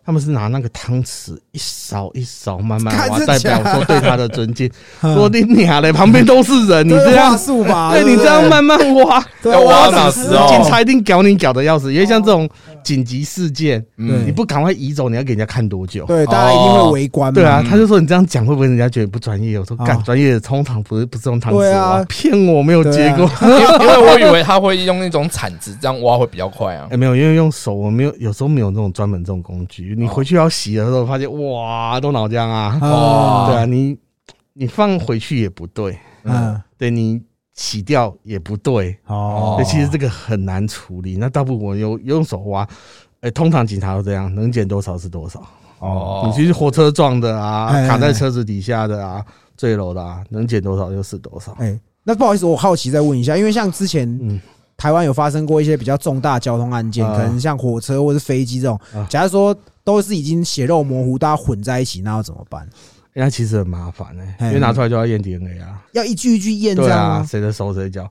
[0.10, 4.68] 他们是拿那个汤匙一勺一勺慢慢挖，代表假说对他的尊敬。
[5.04, 7.38] 嗯说你娘嘞，旁边都是人，你这样？
[7.92, 11.94] 对你这样慢慢挖，对要挖我哪时哦警察一定搞你搞的要死。
[11.94, 12.50] 因为像这种
[12.84, 16.06] 紧急事件，嗯你不赶快移走，你要给人家看多久？
[16.06, 17.36] 对，大家一定会围观嘛。
[17.36, 19.60] 对啊，他就说你这样讲会不会人家觉得不专业？
[19.60, 23.30] 我说啊干，专业的通常不是不是用汤匙啊挖，骗我没有结果。
[23.42, 26.98] 因为因为我以为他会用那种铲子这样挖会比较快啊哎、。
[26.98, 29.99] 没有，因为用手我没有，有时候没有那种专门这种工具。
[30.00, 32.78] 你回去要洗的时候，发现哇，都脑浆啊！
[32.82, 33.98] 哦，对啊，你
[34.54, 37.22] 你放回去也不对，嗯，对你
[37.54, 38.98] 洗掉也不对。
[39.08, 41.18] 哦对，，其实这个很难处理。
[41.18, 42.68] 那大部分我用用手挖，
[43.22, 45.42] 哎、通常警察都这样，能捡多少是多少。
[45.80, 49.24] 哦你去火车撞的啊哎，卡在车子底下的啊，
[49.56, 51.54] 坠楼的啊，能捡多少就是多少。
[51.60, 54.40] 哎，那不好意思，我好奇再问一下，因为像之前嗯，
[54.80, 62.68] 台湾有发生过一些比较重大交通案件，啊可能像火车或是飞机这种啊，假如说都是已经血肉模糊，大家混在一起，那要怎么办？
[63.14, 65.84] 哎那其实很麻烦哎、哎因为拿出来就要验 DNA 啊。
[65.92, 67.26] 要一句一句验这对啊？
[67.28, 68.10] 谁的手谁脚。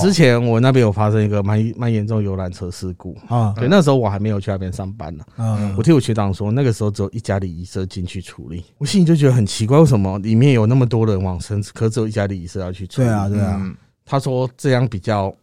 [0.00, 5.24] 之前我那边有发生一个蛮蛮严重的游览车事故，啊对，那时候我还没有去那边上班呢。
[5.36, 13.08] 啊我听我学长说，那个时候只有一家礼仪社进去处理，我心里就觉得很奇怪，为什么里面有那么多人往生，可只有一家礼仪社要去处理？
[13.08, 15.34] 对啊，对啊，嗯他说这样比较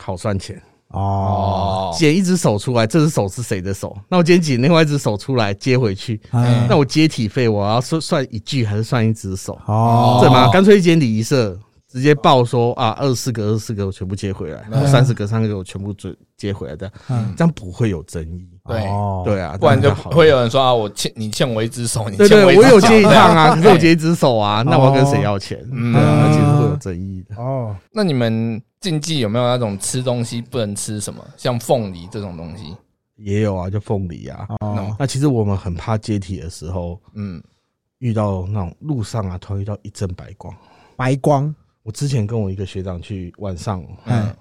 [0.00, 3.96] 好算钱，哦，哦，剪一只手出来，这只手是谁的手？
[4.08, 9.58] 那我今天剪另外一只手出来接回去，嗯那我接体费我要算算一句还是算一只手？
[9.66, 10.48] 哦，对吗？
[10.50, 18.48] 干脆一间礼仪社直接报说啊，二十四个、二十四个我全部接回来，嗯三十个、三十个我全部接接回来的，嗯这样不会有争议。
[18.66, 19.22] 对哦。
[19.24, 25.58] 对啊，不然就会有人说啊，我欠你欠我一只手，你欠我一只脚我有接一趟啊， 可是我一只手啊，那我要跟谁要钱？
[25.72, 25.92] 嗯。
[25.92, 27.36] 对啊，那其实会有争议的。
[27.36, 32.74] 哦，那你们禁忌有没有那种吃东西不能吃什么，像凤梨这种东西？
[33.16, 34.46] 也有啊，就凤梨啊。
[34.60, 37.42] 哦，那其实我们很怕接体的时候嗯，
[37.98, 40.54] 遇到那种路上啊，突然遇到一阵白光。
[40.96, 44.34] 白光，我之前跟我一个学长去晚上嗯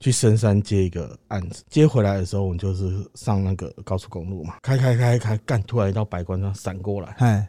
[0.00, 7.46] 去深山接一个案子，接回来的时候，我们就是上那个高速公路嘛，开开开开，干，突然一道白光这样闪过来，哎，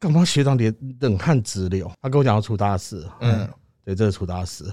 [0.00, 3.48] 干嘛学长连冷汗直流，他跟我讲要出大事，嗯，
[3.84, 4.64] 对，这是出大事，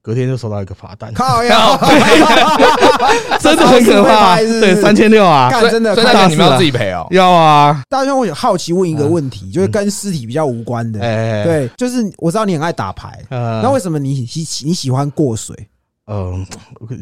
[0.00, 1.76] 隔天就收到一个罚单，靠呀，
[3.42, 7.04] 真的很可怕，对，三千六啊，干真的所以那大你们要自己赔哦。
[7.10, 15.68] 要啊，大家，我有好奇问一个问题，就是跟尸体比较无关的，哎，，对，就是我知道你很爱打牌，呃那为什么你喜你喜欢过水？
[16.08, 16.46] 嗯，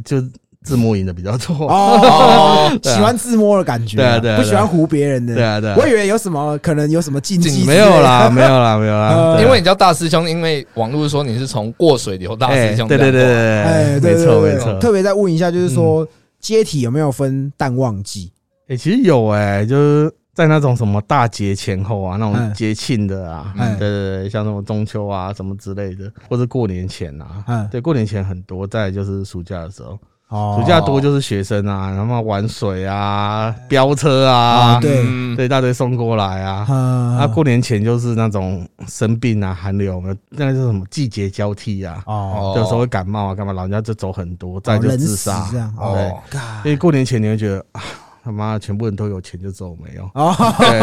[0.05, 0.21] 就
[0.65, 1.67] 自摸赢的比较多。
[1.69, 5.35] 哦， 喜欢自摸的感觉，对啊对啊不喜欢唬别人的。
[5.35, 9.39] 对啊对啊我以为有什么可能有什么禁忌没有啦，没有啦，没有啦。
[9.43, 14.79] 因为你叫大师兄，因为网络说你是从过水流大哎师兄，对对对对，哎，对，对没错没错。
[14.81, 16.07] 特别再问一下，就是说
[16.41, 18.33] 接体有没有分淡旺季？
[18.69, 30.59] 哎，其实有哎，就是在那种什么大节前后啊，那嗯种节庆的啊，嗯对对对，像什么中秋啊什么之类的，或者过年前啊，嗯，对，过年前很多，再来就是暑假的时候，哦。
[30.61, 35.03] 暑假多就是学生啊，然后玩水啊、飙车啊啊，对。
[35.07, 36.65] 嗯对，一大堆送过来啊。
[36.69, 45.59] 那啊，过年前就是那种生病啊、寒流，那个是什么季节交替啊，哦，有时候会感冒啊，干嘛，老人家就走很多，再就自杀这。
[45.59, 46.23] 样哦哦，
[46.65, 47.83] 因为过年前你会觉得啊，
[48.27, 50.03] 他妈全部人都有钱，就只有我没有。
[50.15, 50.79] 哦，对，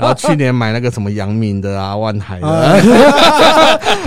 [0.00, 2.76] 然后去年买那个什么阳明的啊、万海的啊，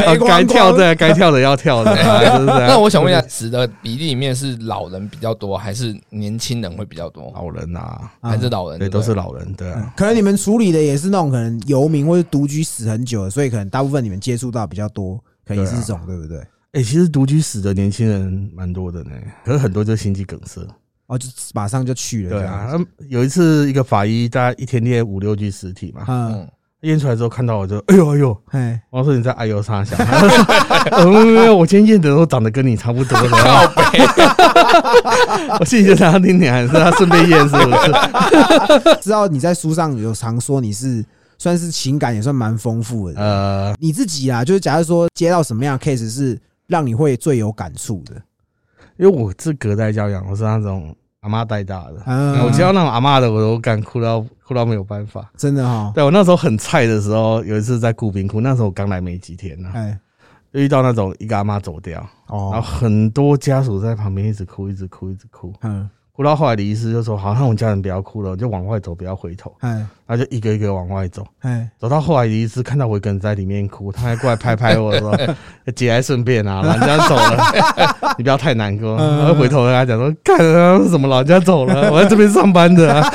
[0.27, 2.45] 该跳的该跳的要跳的是这样。
[2.45, 7.31] 那我想问一下，死的比例里面是老人比较多，还是年轻人会比较多？
[7.33, 8.77] 老人啊，还是老人？
[8.77, 9.93] 对，都是老人，对啊。
[9.95, 15.15] 可能你们处理的也是那种可能游民或者独居死很久的，所以可能大部分你们接触到比较多，
[15.47, 16.39] 可能也是这种，对不对？
[16.73, 19.11] 哎、其实独居死的年轻人蛮多的呢，
[19.45, 20.59] 可是很多就心肌梗塞。
[21.07, 26.49] 哦，就马上就去了，对啊，他有一次一个法医，大概一天练五六具尸体嘛，嗯，嗯，
[26.81, 29.97] 验出来之后看到我就，哎呦哎呦，嘿，我说你在哎呦啥想？
[30.91, 33.29] 呃没有没有，我今天验的都长得跟你差不多的。
[35.59, 38.97] 我心里就想，听你还是他顺便验是不是？
[39.01, 41.05] 知道你在书上有常说你是
[41.37, 48.13] 算是情感也算蛮丰富的，呃，你自己啊，就是假如说接到什么样的 case 是让你会最有感触的，
[48.97, 52.01] 因为我是隔代教养，我是那种阿妈带大的。
[52.05, 52.39] 嗯。
[52.45, 55.29] 我接到那种阿妈的，我都敢哭到哭到没有办法。
[55.35, 59.99] 真的哈，对我那时候很菜的时候，有一次在顾冰窟，那时候我刚来没几天呢、哎，
[60.53, 69.53] 就遇到那种一个阿妈走掉，然后哦，很多家属在旁边一直哭，一直哭，一直哭，嗯，哭到后来李医师就说：“好，那我们家人不要哭了，就往外走，不要回头。
[69.59, 75.13] 哎，”他就一个一个往外走，哎，走到后来李医师看到我一个人在里面哭，他还过来拍拍我说
[75.75, 81.91] ：“节哀顺变啊，老人家走了， 你不要太难过。”嗯然后回头跟他讲说：“看啊，什么老人家走了？
[81.91, 83.01] 我在这边上班的、啊。”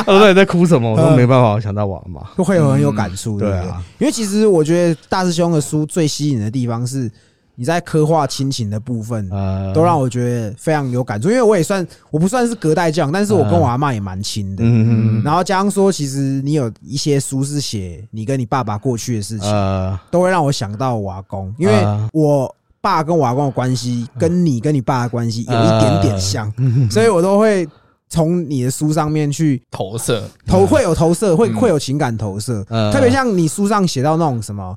[0.00, 2.22] 他说：“那你在哭什么？”我说：“嗯没办法，我想到我阿妈。
[2.38, 3.82] 就会有很有感触，对啊？
[3.98, 7.10] 因为其实我觉得大师兄的书最吸引的地方是
[7.56, 11.28] 你在刻画亲情的部分，呃，都让我觉得非常有感触。
[11.28, 14.64] 因为我也算我不算是隔代教养，但是我跟我阿妈也蛮亲的。
[14.64, 27.66] 嗯嗯嗯然后加上说，其实你有一些书是写你跟你爸爸过去的事情，呃，都会让我想到我阿公，因为啊我爸跟我阿公的关系跟你跟你爸的关系有一点点像，嗯所以我都会
[28.08, 31.54] 从你的书上面去投射，投，会有投射，会嗯。
[31.56, 32.92] 会有情感投射，呃。
[32.92, 34.76] 特别像你书上写到那种什么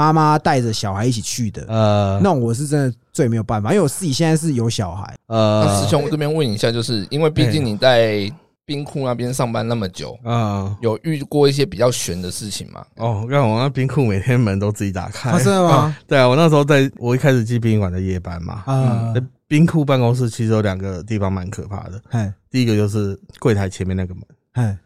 [0.00, 1.62] 妈妈带着小孩一起去的。
[1.68, 8.32] 呃那我是真的最没有办法，因为我自己现在是有小孩，那呃师兄，我这边问一下，就是因为毕竟你在
[8.64, 10.74] 冰库那边上班那么久，啊。
[10.80, 12.82] 有遇过一些比较悬的事情吗？
[12.96, 15.30] 哦，我看我那冰库每天门都自己打开。
[15.38, 15.94] 真的吗？
[16.08, 22.00] 对啊，我那时候在我一开始进殡仪馆的夜班嘛，啊在，冰库办公室其实有两个地方蛮可怕的。
[22.10, 24.78] 哎第一个就是柜台前面那个门，哎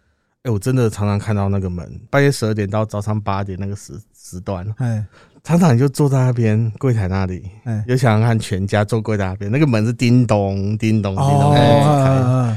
[0.42, 5.04] 哎、我真的常常看到那个门，半夜十二点到早上八点那个时时段，哎。
[5.44, 12.56] 常常你就坐在那边柜台那里，哎，就想想看全家坐柜台那边，那个门是叮咚叮咚叮哦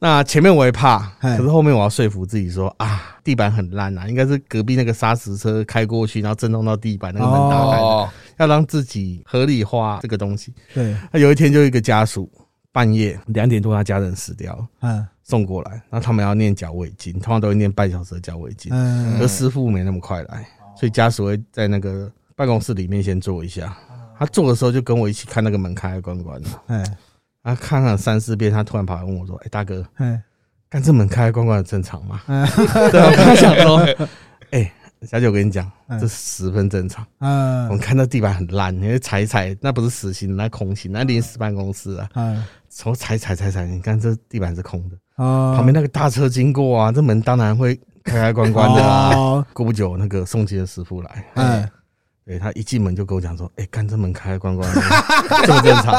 [0.00, 1.36] 那前面我也怕，哎。
[1.36, 10.52] 可是后面我要说服自己说啊，地板很烂啊，应该是隔壁那个砂石车开过去，然后震动到地板，那个门打开的，哦，要让自己合理化这个东西。
[10.74, 12.28] 对，那有一天就一个家属
[12.72, 20.48] 半夜两点多，他家人死掉了，嗯送过来，那他们要念脚尾经，通常都会念半小时的脚尾经，嗯而师傅没那么快来，
[20.78, 23.76] 所以家属会在那个办公室里面先坐一下。
[24.18, 26.40] 他坐的时候就跟我一起看那个门开开关关。
[26.42, 26.84] 的，哎
[27.42, 30.20] 他看了三四遍，他突然跑来问我说：“哎、大哥，哎
[30.68, 32.44] 看这门开开关关的正常吗？”哎
[32.90, 33.78] 对，我跟他想说：
[34.50, 34.70] “哎、
[35.02, 37.06] 小九，我跟你讲，嗯这十分正常。
[37.18, 42.44] 我们嗯看到地板很烂，你会踩一踩，那不是实心，那空心，那临时办公室啊，嗯。
[42.68, 45.54] 从踩踩踩踩，你看这地板是空的，哦。
[45.56, 49.14] 旁边那个大车经过啊，这门当然会开开关关的啊。
[49.14, 51.68] 哦过不久，那个送机的师傅来，哎
[52.26, 54.80] 对他一进门就跟我讲说：“哎、干这门开开关关的，
[55.46, 55.94] 这么正常。”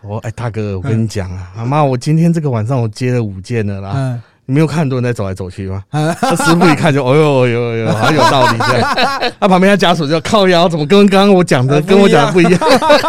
[0.00, 8.94] 我说：“哎、大哥，我跟你讲啊，阿妈，我今天这个晚上我接了五件了啦，嗯你没有看很多人在走来走去吗？”嗯那师傅一看就：“哦呦哦呦哦呦，好像有道理这样。
[9.40, 12.60] ”他旁边他家属就靠腰，怎么跟刚刚我讲的呃跟我讲的不一样？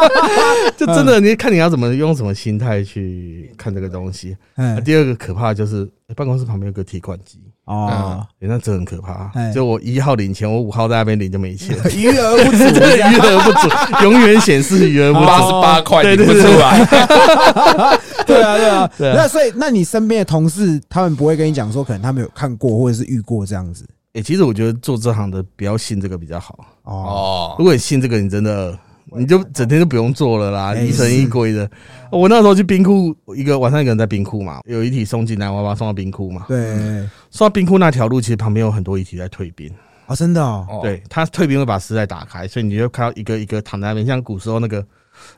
[0.75, 4.35] 就真的，嗯你看你要怎么用什么心态去看这个东西。
[4.55, 9.51] 那嗯第二个可怕的就是办公室旁边有个提款机，哦，欸那真的很可怕哎。
[9.51, 15.45] 就我一号领钱，我五号在那边领就没钱， 余额不足， 余额不足，永远显示余额不八足。
[15.47, 16.85] 十八块对领不对对出来，
[18.25, 26.59] 对啊，对啊，对啊那所以，那你身边的同事，他们不会跟你讲说，可能他们有看过或者是遇过这样子哎，其实我觉得做这行的不要信这个比较好。
[26.83, 26.93] 哦。
[26.93, 28.77] 哦如，果你信这个，你真的
[29.15, 31.69] 你就整天就不用做了啦，哎疑神疑鬼的。
[32.11, 36.45] 我那时候去冰库，一个晚上一个人在冰库嘛，有遗体送进来，我要把它送到冰库嘛。
[36.47, 39.69] 对，送到冰库那条路，其实旁边有很多遗体在退冰。
[40.07, 44.85] 哦，真的哦，哦，对，他退冰会把尸袋打开，所以你就看到一个一个躺在那边，像古时候那个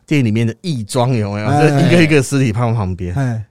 [0.08, 1.48] 电影里面的义庄有没有？
[1.48, 3.14] 哎就一个一个尸体放在旁边。
[3.16, 3.46] 哎，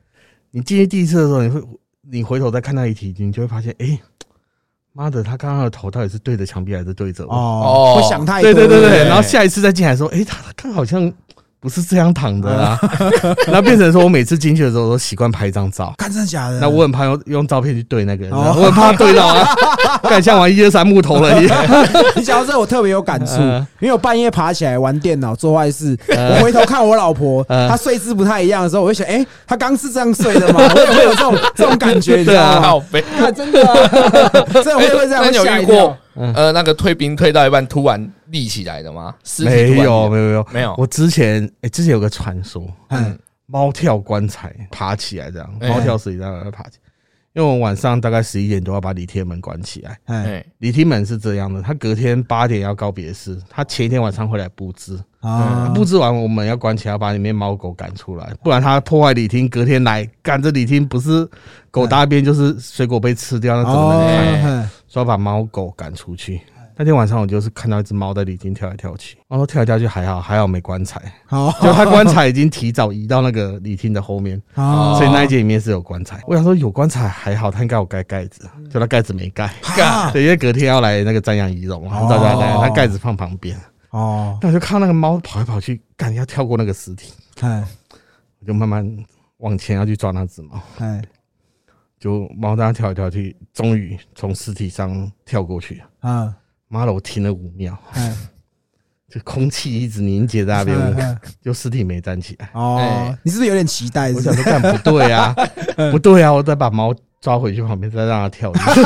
[0.50, 1.62] 你进去第一次的时候，你会
[2.10, 3.98] 你回头再看那遗体，你就会发现，哎、
[4.94, 7.32] 妈的，他刚刚的头到底是对着墙壁还是对着我？
[7.32, 11.10] 哦哦，会想太多，对对对对，然后下一次再进来说，哎、他他刚好像
[11.62, 12.76] 不是这样躺的啊，
[13.46, 15.94] 然后变成说我每次进去的时候都习惯拍一张照。
[15.96, 16.58] 看真的假的？
[16.58, 19.46] 那我很怕用用照片去对那个人，哦我很怕对到啊，
[20.02, 21.56] 干像玩一二三木头了一样。
[22.16, 30.60] 你讲到这，我特别有感触，嗯因为我半夜爬起来玩电脑做坏事，我回头看我老婆，嗯她睡姿不太一样的时候，我就想，哎，她刚是这样睡的吗？
[30.74, 32.66] 我也会有这种这种感觉，你知对啊道吗？
[32.66, 33.04] 靠背。
[33.16, 33.74] 看真的啊，
[34.52, 39.14] 真的会会这样，那你有遇过呃那个退兵退到一半突然立起来的吗？
[39.24, 43.18] 尸体没有没有没有，没有，我之前哎、之前有个传说，嗯。
[43.46, 45.68] 猫跳棺材爬起来这样，哎。
[45.68, 46.90] 猫跳死里这样爬起来。
[47.34, 50.24] 因为我晚上大概十一点多要把李天门关起来，哎。
[50.24, 55.70] 哎，礼天门是这样的，他隔天八点要告别式，他前一天晚上会来布置，啊。
[55.74, 61.28] 布置完我们要关起来，要把里面猫狗赶出来，不然他破坏礼厅，隔天来赶着礼厅不是
[61.70, 64.70] 狗大便就是水果被吃掉，那怎么能看？
[64.92, 66.40] 哦，所以要把猫狗赶出去。
[66.74, 76.20] 那天晚上我就是看到一只猫在礼厅跳来跳去，然后跳来跳去还好，还好没棺材，好，就它棺材已经提早移到那个礼厅的后面，好，所以那一间里面是有棺材。
[76.26, 79.44] 我想说有棺材还好，它应该有盖盖子，就它盖子没盖。
[79.78, 83.56] 啊对，因为隔天要来那个瞻仰仪容然后大家来，它盖子放旁边。
[83.90, 87.62] 哦，那我就看到那个猫跑来跑去，干要跳过那个尸体，哎
[88.40, 88.84] 我就慢慢
[89.36, 91.02] 往前要去抓那只猫，哎
[92.02, 95.80] 就猫在那跳来跳去，终于从尸体上跳过去。
[96.00, 96.34] 啊
[96.66, 98.12] 妈的，我停了五秒，哎，
[99.08, 102.50] 就空气一直凝结在那边，就尸体没站起来。
[102.54, 104.10] 哦哎，你是不是有点期待？
[104.10, 105.32] 我想说，干不对啊，
[105.92, 108.82] 不对啊，我再把猫抓回去旁边，再让它跳一次，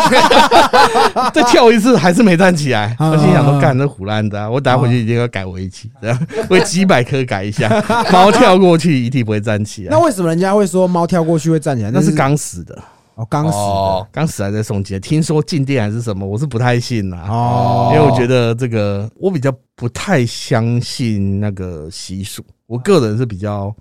[1.33, 2.95] 再跳一次还是没站起来。
[2.99, 7.69] 啊我心想说，干这胡乱的啊，我等下回去一定要改围棋，这样维基百颗改一下，
[8.13, 9.99] 猫跳过去一定不会站起来那。
[10.05, 11.91] 为什么人家会说猫跳过去会站起来？
[11.91, 12.77] 那是刚死的，
[13.17, 17.27] 哦，刚死的哦，刚死还在送钱，听说进店还是什么，我是不太信啦。
[17.29, 23.75] 哦，因为我觉得这个，我比较不太相信那个习俗，我个人是比较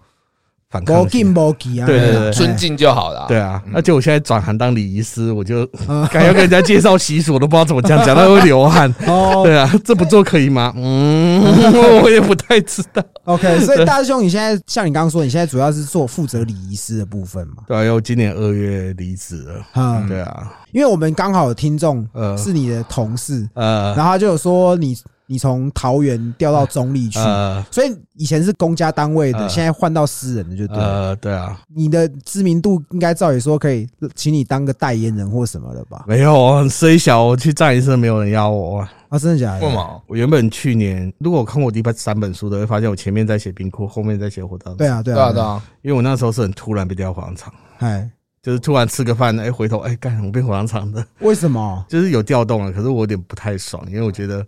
[0.75, 3.25] 反抗无敬无起啊，对对对尊敬就好了。
[3.29, 8.93] 对啊，而且我现在转行当礼仪师，我就 嗯刚要跟人家介绍习俗，我都不知道怎么讲，讲到会流汗。
[9.07, 10.73] 哦对啊，这不做可以吗？
[10.75, 11.41] 嗯，
[12.03, 13.01] 我也不太知道。
[13.23, 17.63] ，OK，所以大师兄，你现在像你刚刚说，你现在主要是做负责礼仪师的部分嘛？
[17.67, 19.53] 对啊，因为我今年二月离职了。
[19.75, 30.83] 嗯，对啊，因为我们刚好有听众呃是你的同事，呃然后他就有说你你从桃园调到中立去， 呃所以以前是公家单位的，呃现在换到私人的就对了。
[30.83, 36.05] 呃，对啊，你的知名度应该照理说可以请你当个代言人或什么的吧？
[36.07, 38.91] 没有，我很虽小，我去站一次没有人邀我啊。
[39.09, 39.65] 啊，真的假的？
[39.65, 40.03] 为什么？
[40.07, 44.77] 我原本去年，如果我看过我第三本书的，会发现我前面在写冰库，后面在写火葬场。
[44.77, 48.09] 对，啊，对啊，对啊因为我那时候是很突然被调火葬场，哎，
[48.41, 51.05] 就是突然吃个饭，哎，回头哎，干，我变火葬场的。
[51.19, 51.83] 为什么？
[51.87, 54.45] 就是有调动了，可是我有点不太爽，因为我觉得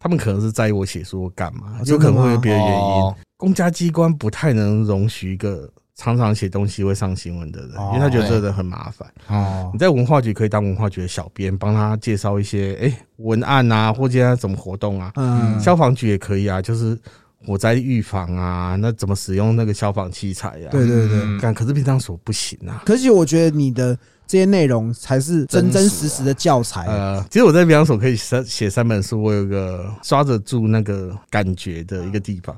[0.00, 3.14] 他们可能是在意我写书或干嘛有可能会有别的原因哦。
[3.36, 9.06] 公家机关不太能容许一个常常写东西会上新闻的人，哦因为他觉得这个人很麻烦。
[9.28, 15.12] 哦你在文化局可以当文化局的小编，帮他介绍一些哎、文案啊，或今天怎么活动啊。
[15.16, 16.98] 嗯，消防局也可以啊，就是
[17.46, 20.72] 火灾预防啊，那怎么使用那个消防器材呀、啊？
[20.72, 21.38] 对对对。
[21.42, 22.82] 但，可是平常所不行啊。
[22.86, 23.98] 可是我觉得你的
[24.30, 26.86] 这些内容才是真真实实的教材。
[26.86, 32.56] 呃，其实我在比方所可以写写三本书，我有个抓得住那个感觉的一个地方，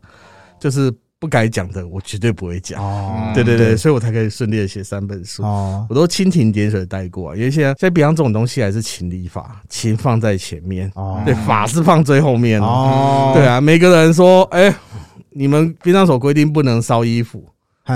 [0.61, 2.79] 就是不该讲的，我绝对不会讲。
[2.85, 5.43] 哦对对对，所以我才可以顺利的写三本书。
[5.45, 12.67] 哦我都蜻蜓点水地带过啊，因为现在现在比方这种东西还是情理法，情放在前面，哦对，法是放最后面的。
[12.67, 14.71] 哦，对啊，每个人说，哎、
[15.31, 17.53] 你们殡葬所规定不能烧衣服，哎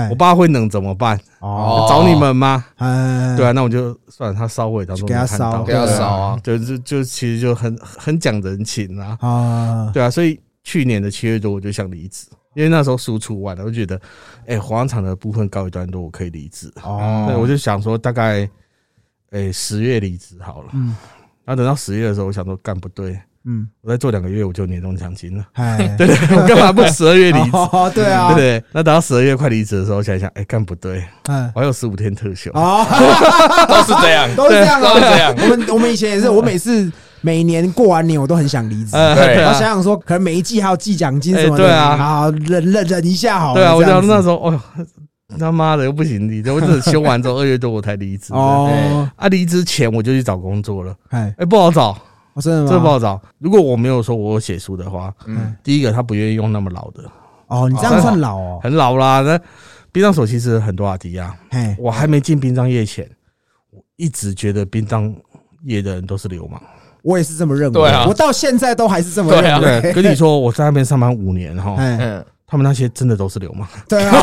[0.09, 1.19] 我爸会冷怎么办？
[1.39, 1.85] 哦。
[1.89, 2.65] 找你们吗？
[2.77, 3.35] 哎。
[3.37, 5.63] 对啊，那我就算了，他烧我也当做给他烧。
[5.63, 9.91] 给他烧啊，就就就其实就很很讲人情啊，啊。
[9.93, 13.99] 对啊，所以去年的七月多我就想离职，因为那时候输出完了，我就觉得，
[14.45, 16.71] 哎、火葬场的部分告一段落，我可以离职。
[16.83, 17.25] 哦。
[17.27, 18.49] 对，我就想说大概
[19.31, 20.69] 哎，十月离职好了。
[20.73, 20.95] 嗯。
[21.45, 23.17] 然后等到十月的时候，我想说干不对，
[23.49, 25.43] 嗯，我再做两个月我就年终奖金了。
[25.53, 27.49] 哎， 对对，我干嘛不十二月离职？
[27.55, 28.63] 哦，对啊，对不对？
[28.73, 32.51] 那等到十二月快离职的时候，想一想，哎，干不对，哎，我还有十五天特休。
[32.53, 32.85] 哦，
[33.69, 35.31] 都是这样，都是这样都是这样。
[35.31, 35.35] 啊。
[35.43, 36.91] 我们我们以前也是，我每次
[37.21, 39.41] 每年过完年我都很想离职，呃，对对啊。
[39.43, 41.85] 然后想，想说，可能每一季还有季奖金什么的，哎对啊。
[42.03, 43.61] 啊，忍忍忍一下好了。
[43.61, 44.61] 对啊，我想那时候，哦，
[45.39, 48.33] 他妈的又不行离职，我只是休完之后二月多我才离职。
[48.33, 51.97] 哦，哦，啊，离职前我就去找工作了，哎，哎，不好找，
[52.37, 52.69] 我真的吗？
[52.69, 53.19] 这不好找。
[53.39, 57.03] 如果我没有说我有写书的话，嗯，第一个他不愿意用那么老的，
[57.47, 59.21] 哦，你这样算老哦，很老啦。
[59.21, 59.39] 那
[59.91, 63.09] 殡葬所其实很多阿迪亚，哎，我还没进殡葬业前，
[63.71, 65.11] 我一直觉得殡葬
[65.63, 66.61] 业的人都是流氓。
[67.01, 69.81] 我也是这么认为，对啊我到现在都还是这么对啊认为。
[69.81, 73.67] 对，跟你说，我在那边上班五年哈，哎，嗯，他们那些真的都是流氓。
[73.89, 74.21] 对啊，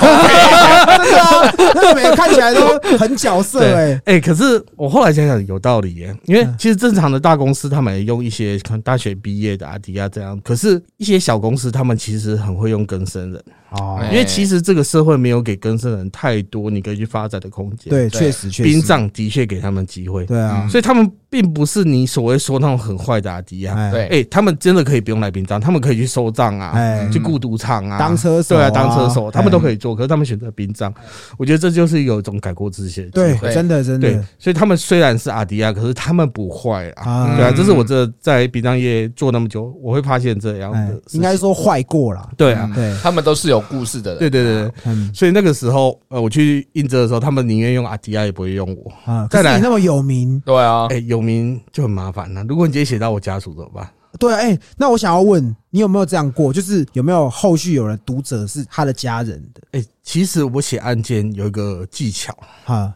[0.98, 2.60] 真的啊，那个每个看起来都
[2.98, 6.54] 很角色哎，哎、可是我后来想想有道理耶，因为嗯。
[6.58, 23.74] 其实正常的大公司他们也用一些可能大学毕业的阿迪亚这样，可是一些小公司他们其实很会用更生人，哦，哎因为其实这个社会没有给更生人太多你可以去发展的空间。，对，对确实确殡实，葬的确给他们机会，对啊，所以他们并不是你所谓说那种很坏的阿迪亚。
[23.74, 23.90] 哎。
[23.90, 30.92] 对哎、他们真的可以不用来殡葬，他们可以去收葬啊，哎，去雇赌场啊，当车手啊对啊，当车手，他们都可以，做，可是他们选择殡葬，
[31.36, 37.10] 我觉得这就是有一种改过自新的机对会。，真的真对的，所以他们虽然是阿迪亚，可是他们不坏啊。
[37.10, 41.00] 啊对啊，嗯这是我这在殡葬业做那么久，我会发现这样哎的。
[41.12, 44.70] 应该说坏过了，对啊，对，他们都是有故事的人，对对对
[45.12, 48.92] 所以那个时候，呃，我去应征的时候，他们宁愿用阿迪亚，也不会用我。
[49.04, 52.44] 啊，再来可是你那么有名，对啊哎，，有名就很麻烦了。
[52.48, 53.88] 如果你直接写到我家属怎么办？
[54.18, 56.52] 对啊，哎，那我想要问你有没有这样过？
[56.52, 62.94] 就是有没有后续有人读者是他的家人的哎，其实我写案件有一个技巧，哈？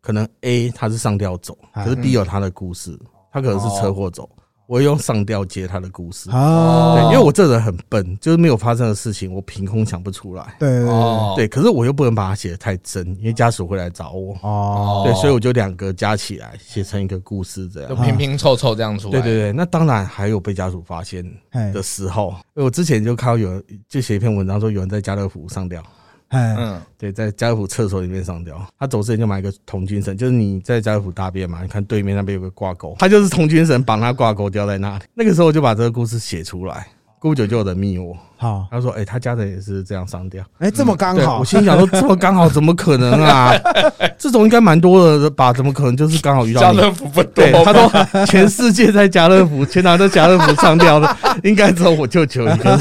[0.00, 2.98] 可能 A 他是上吊走，啊可是 B 有他的故事，
[3.32, 4.28] 他可能是车祸走，
[4.68, 6.30] 我用上吊接他的故事。
[6.30, 10.54] 啊，对，因为我这人很笨，就是没有发生的事情，我凭空想不出来。
[10.58, 14.36] 对对对哦，对，可是我又不能把它写的太真，因为家属会来找我。
[14.42, 17.88] 哦，对，所以我就两个加起来写成一个故事这样。
[17.88, 25.86] 就拼拼凑凑这样出来，对对对，那当然还有被家属发现哎的时候，因为我之前就看到有人就写一篇文章说有人在家乐福上吊，哎
[26.30, 28.62] 嗯，对，在家乐福厕所里面上吊。
[28.78, 35.04] 他走之前就买一个铜军绳，就是你在家乐福大便嘛，你看对面那边有个挂钩，他就是铜军绳绑他挂钩吊在那里。
[35.14, 36.86] 那个时候我就把这个故事写出来，
[37.18, 43.52] 过不久就有人密我，好，他说：“哎、他家人也是这样上吊。”哎，这么刚好对我，心想说 这么刚好，怎么可能啊？
[44.16, 45.52] 这种应该蛮多的吧？
[45.52, 46.60] 怎么可能就是刚好遇到？
[46.60, 52.78] 家乐福不多对，他吧，说全世界在家乐福， 全拿在家乐福上吊的，应该只有我舅舅一个。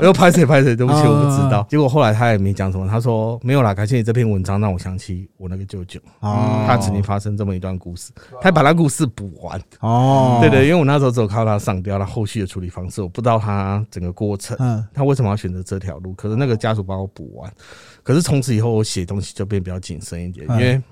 [0.00, 1.64] 我又拍谁拍谁，对不起，我不知道。
[1.70, 8.10] 结果后来他也没讲什么，他说没有啦，感谢你这篇文章让我想起我那个舅舅，哦，他曾经发生这么一段故事，
[8.40, 9.60] 他把那故事补完。
[9.80, 14.56] 哦，对对，因为我那时候只有看到他上吊，他后续的处理方式，我不知道他整个过程。
[14.64, 16.14] 嗯，他为什么要选择这条路？
[16.14, 17.52] 可是那个家属帮我补完，
[18.02, 20.82] 可是从此以后我写东西就变比较谨慎一点，因嗯为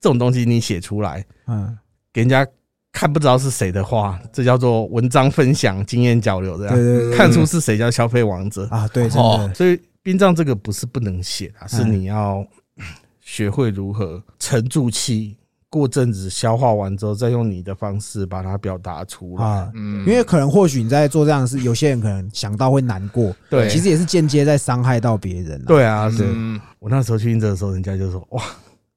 [0.00, 1.76] 这种东西你写出来嗯，
[2.12, 2.46] 给人家
[2.90, 8.66] 看不知道是谁的话，这叫做文章分享、经验交流，这样对对对，看出是谁叫消费王者。
[8.70, 12.44] 啊，对，真哦的，所以殡葬这个不是不能写啊，是嗯你要
[13.20, 15.36] 学会如何沉住气。
[15.72, 19.42] 过阵子消化完之后，再用你的方式把它表达出来。
[19.42, 25.64] 啊，嗯因为可能或许你在做这样的事，有些人可能想到会难过，对，其实也是间接在伤害到别人啊。
[25.66, 28.42] 对啊，对嗯我那时候去应征的时候，人家就说：“哇，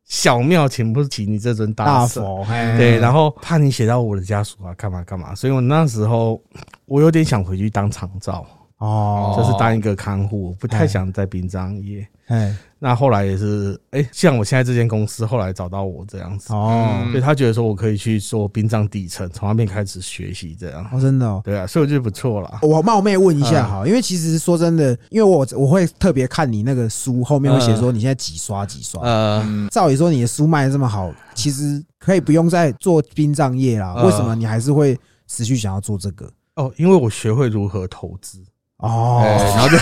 [0.04, 1.86] 小庙请不起你这尊大。
[1.86, 2.46] 大佛，
[2.78, 6.42] 对，然后怕你写到我的家属啊，干嘛干嘛，所以我那时候
[6.86, 8.46] 我有点想回去当长照，
[8.80, 12.06] 哦，就是当一个看护，不太哎想在殡葬业。
[12.28, 20.84] 哎，那后来也是，哎、像我现在这间公司，后来找到我这样子，哦，所以他觉得说我可以去做殡葬底层，从那边开始学习这样。
[20.92, 21.40] 哦，真的哦。
[21.44, 22.60] 对啊，所以我觉得不错啦。
[22.64, 29.02] 我冒昧问一下嗯哈，因为其实说真的，因为我我会特别看你那个书后面会写说你现在几刷几刷。
[29.04, 33.94] 呃，嗯照理说你的书卖的这么好，其实可以不用再做殡葬业啦。
[33.98, 34.98] 嗯为什么你还是会
[35.28, 36.28] 持续想要做这个？
[36.56, 38.40] 哦，因为我学会如何投资，
[38.86, 39.78] 哦，哎然后就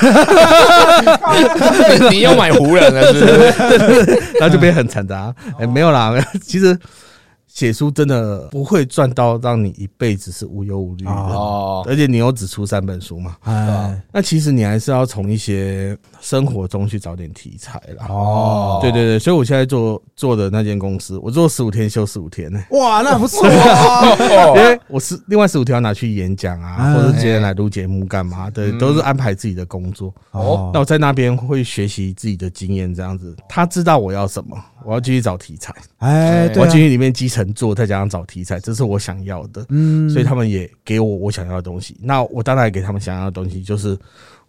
[2.09, 3.27] 你又买湖人了，是不
[3.93, 4.05] 是？
[4.39, 5.33] 然后就变很惨杂。
[5.59, 6.77] 哎、没有啦，没有其实
[7.53, 13.35] 写书真的不会赚到让你一辈子是无忧无虑的，哦，而且你又只出三本书嘛。
[13.41, 18.07] 哎，那其实你还是要从一些生活中去找点题材啦。
[18.09, 24.15] 哦，对对对，所以我现在做做的那间公司，我做十五天休十五天呢、哇，那不错啊。
[24.57, 28.79] 因为我是另外十五天要拿去演讲啊，嗯或者今天来录节目干嘛的，嗯。
[28.79, 30.11] 都是安排自己的工作。
[30.31, 30.71] 哦。
[30.73, 39.65] 那我在那边会学习自己的经验，这样子，他知道我要什么，我要继续找题材，哎，我要进，去里面基层做，再加上找题材，这是我想要的。
[39.69, 41.97] 嗯所以他们也给我我想要的东西。
[42.01, 43.97] 那我当然也给他们想要的东西，就是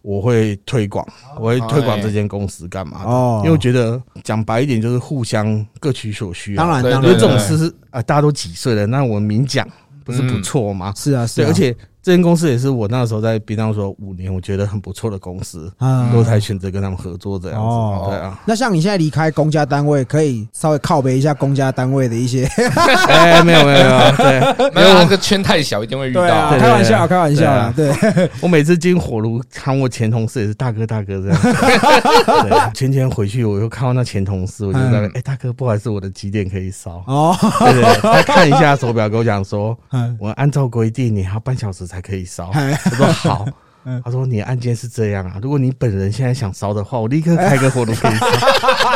[0.01, 1.05] 我会推广，
[1.39, 3.03] 我会推广这间公司干嘛？
[3.03, 9.67] 哦因为我觉得讲白一点，就是互相各取所需当然当然因为这种事是啊、大家都几岁了，那我们明讲
[10.03, 10.93] 不是不错吗？
[10.95, 11.75] 是啊是啊，而且
[12.05, 17.65] 这间公司也是我那时候在槟榔说五年，我觉得很不错的公司，啊我才选择跟他们合作这样子。
[17.65, 22.45] 哦对啊，那像你现在离开公家单位，可以稍微靠背一下公家单位的一些，
[23.09, 26.59] 哎、没有没有没有，对， 没有那个圈太小，一定会遇对啊，到。
[26.59, 27.91] 开玩笑开玩笑啦，对，
[28.39, 31.41] 我每次进火炉看我前同事也是大哥大哥这样。
[31.41, 37.03] 对，前天回去我又看到那前同事，我就在那边哎、大哥，不好意思，我的几点可以烧？
[37.07, 42.49] 哦，对对对，他看一下手表，跟我讲说，嗯我按照规定你还要半小时才可以烧。
[42.53, 43.45] 哎我说好
[43.85, 44.01] 嗯。
[44.03, 48.25] 他说：“你的案件是这样啊，如果你本人现在想烧的话，我立刻开个火炉给你烧。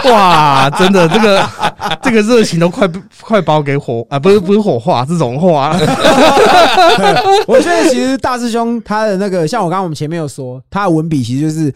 [0.11, 1.49] ”哇，真的，这个
[2.01, 2.89] 这个热情都快
[3.21, 5.77] 快把我给火啊，不是不是火化，是融化。
[7.47, 11.71] 我觉得其实大师兄他的那个，像我刚刚我们前面有说，他的文笔其实就是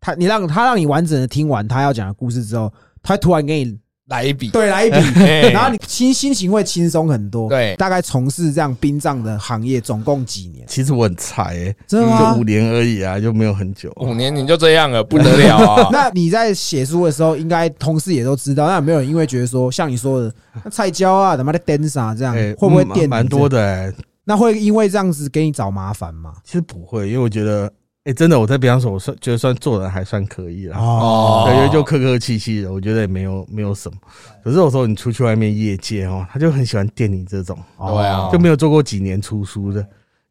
[0.00, 3.76] 他，你让他让你完整的听完他要讲的故事之后，他突然给你
[4.08, 7.48] 来一笔，对来一笔， 哎然后你心心情会轻松很多。
[7.48, 10.66] 对大概从事这样殡葬的行业总共几年？
[10.68, 12.44] 其实我很菜诶、真的吗就五？
[12.44, 13.90] 年而已啊，就没有很久。
[13.96, 15.88] 五年你就这样了，不得了啊！
[15.92, 18.66] 那你在写书的时候，应该同事也都知道。
[18.66, 23.48] 那有没有人因为觉得说，像你说的，那菜椒啊，他妈的 dance 啊，这样哎会不会嗯垫你蛮多？
[23.48, 23.92] 的、欸？
[24.26, 26.34] 那会因为这样子给你找麻烦吗？
[26.44, 27.70] 其实不会，因为我觉得，
[28.04, 30.78] 哎、真的我在比方说，我算觉得算做人还算可以啦。
[30.78, 33.96] 哦，感觉就客客气气的，我觉得也没有没有什么。
[34.42, 39.82] 可是有时候你出去外面业界哦，他就很喜欢电你这种，哦对啊就没有做过几年出书的，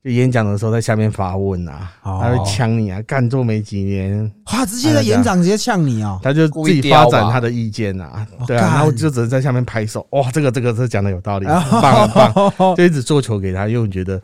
[0.03, 6.19] 就演讲的时候在下面发问啊，哦他会呛你啊，干做没几年，哇，直接在演讲直接呛你哦。
[6.21, 11.47] 他就自己发展他的意见啊，对啊，然后就只能在下面拍手，哇，这个这个这讲的有道理，
[11.81, 14.21] 棒很棒，就一直做球给他，因为我觉得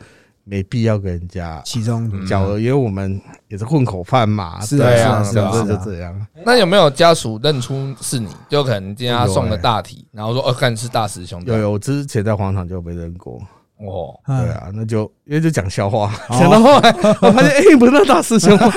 [0.49, 6.27] 没必要跟人家其中嗯讲了，因为我们也是混口饭嘛，是啊对是啊是就这样。
[6.43, 8.27] 那有没有家属认出是你？
[8.49, 11.39] 就可能今天他送了大体，然后说哦，看是大师兄。
[11.45, 13.39] 有有，我之前在黄场就有被认过，
[13.77, 16.89] 哦，对嗯啊，那就因为就讲笑话，哦讲到后来
[17.21, 18.69] 我发现，哎，不是那大师兄吗，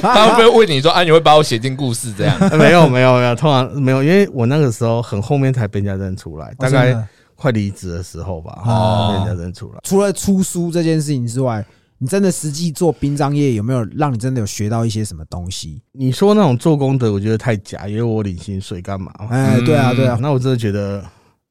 [0.00, 1.02] 他会不会问你说啊？
[1.02, 2.38] 你会把我写进故事这样？
[2.56, 6.96] 没有没有没有，通常没有，因为我那个时候很后面才被人家认出来，大概
[7.38, 9.78] 快离职的时候吧，哦被人家认出来。
[9.84, 11.64] 除了出书这件事情之外，
[11.98, 15.80] 你真的实际做殡葬业有没有让你真的有学到一些什么东西？
[15.92, 19.12] 你说那种做功德，我觉得太假，因为我领薪水干嘛？
[19.30, 21.04] 哎，嗯对啊，对啊，那我真的觉得，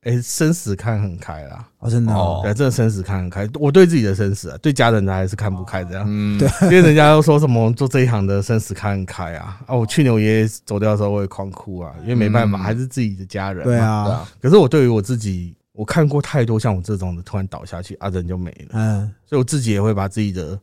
[0.03, 3.45] 哎，生死看很开啦，哦，真的哦，哦对，真的生死看很开。
[3.55, 6.05] 我对自己的生死啊，对家人的还是看不开这样。
[6.07, 9.75] 嗯，对因为人家都说什么做这一行的生死看很开啊啊！
[9.75, 13.65] 我去年我爷爷走掉的时候，我也狂哭啊，因为没办法，嗯还是自己的家人。
[13.65, 13.77] 对。
[13.77, 18.69] 啊，可是我对于我自己，我看过太多像我这种的，突然倒下去啊，人就没了。
[18.73, 20.59] 嗯，所以我自己也会把自己的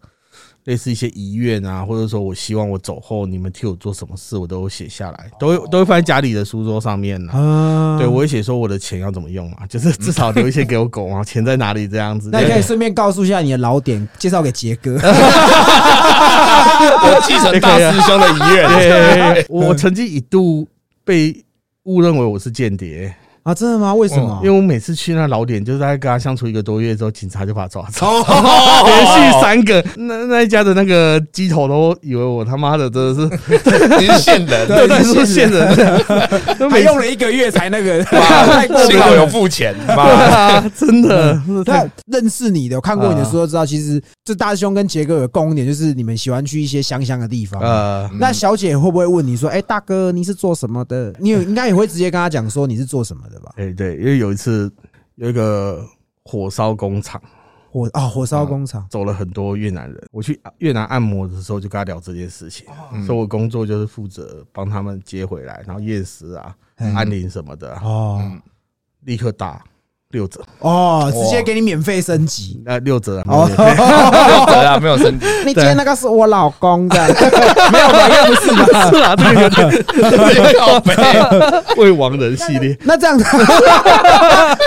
[0.64, 7.32] 类似一些遗愿啊，或者说我希望我走后你们替我做什么事，我都写下来，都会都会放在家里的书桌上面呢。
[7.32, 12.30] 啊，对，我会写说我的钱要怎么用嘛，就是至少留一些给我狗啊， 钱在哪里这样子。
[12.32, 14.98] 那你可以顺便告诉一下你的老点，介绍给杰哥。
[16.84, 18.68] 我继承大师兄的遗愿。
[19.38, 20.66] 对，我曾经一度
[21.04, 21.44] 被
[21.84, 23.14] 误认为我是间谍，
[23.44, 23.94] 啊，真的吗？
[23.94, 24.40] 为什么？
[24.42, 24.56] 因为？
[24.56, 28.24] 我每次去那老点，就是大概跟他相处一个多月之后，警察就把他抓走，哦，
[28.88, 33.28] 连续三个，那那一家的那个鸡头都以为我他妈的真的是，
[34.00, 35.76] 你是线人，对，对，是线人，
[36.58, 39.26] 都还用了一个月才那个， 太过分幸好有。
[39.34, 39.74] 付钱，
[40.76, 41.64] 真的，真的。
[41.64, 47.60] 那太认识你的，我看过你的书都知道，其实这大师兄跟杰哥有共同点，就是你们喜欢去一些香香的地方。
[47.60, 53.52] 呃，那小姐会不会问你说：“哎，大哥，你是做什么的？”你有应该也会直接跟他讲说你是做什么的吧？
[53.56, 54.72] 哎对，因为有一次
[55.16, 55.84] 有一个
[56.24, 57.20] 火烧工厂。
[57.70, 68.40] 火啊，火烧工厂走了很多越南人，我去越南按摩的时候就跟他聊这件事情，嗯所以我工作就是负责帮他们接回来，然后验尸啊、嗯安宁什么的啊，哦嗯
[69.00, 69.64] 立刻打
[70.14, 73.50] 六折，哦，直接给你免费升级那六折啊，哦。
[73.56, 73.64] 没
[74.32, 76.96] 有 折啊，没有升级，你今天那个是我老公的，
[77.72, 78.08] 没有吧？
[78.26, 78.90] 不是吧？
[78.90, 79.48] 是啊，这个有
[80.32, 80.94] 点靠背。
[81.76, 83.24] 为亡人系列，那这样子，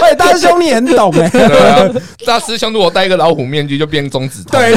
[0.03, 1.87] 哎，大师兄你很懂哎，对啊，
[2.25, 4.57] 大师兄如果戴一个老虎面具，就变中指头。
[4.57, 4.75] 对，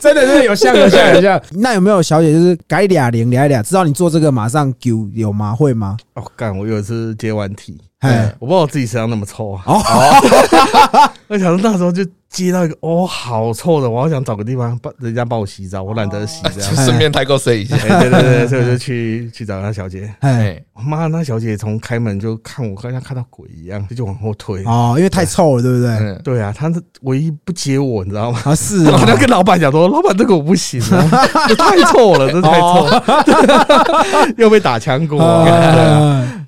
[0.00, 1.38] 真的是有像有像有像。
[1.50, 5.54] 那有没有小姐就是改俩零俩俩，知道你做这个马上丢有吗？
[5.54, 5.96] 会吗？
[6.14, 6.56] 哦，干！
[6.56, 9.62] 我有一次接完题，哎，我不知道我自己身上那么臭啊。
[9.66, 9.80] 哦，
[11.28, 16.74] 我想说那时候就接到一个哦，好臭的，我好想找个地方帮人家帮我洗澡，我懒得洗这样。
[16.74, 17.76] 顺便抬过睡一下。
[17.76, 20.12] 哎，对对对，所以我就去去找那小姐。
[20.20, 24.64] 哎，哎，我妈，那小姐从开门就看我，好像看到鬼一样，就就往后推。
[24.64, 25.90] 哦，因为太臭了，对不对？
[25.90, 28.40] 嗯，对啊，她是唯一不接我，你知道吗？
[28.44, 31.08] 啊，是 我就哦，跟老板讲说，老板这个我不行啊，
[31.46, 35.20] 这太臭了，这太臭了，又被打枪过。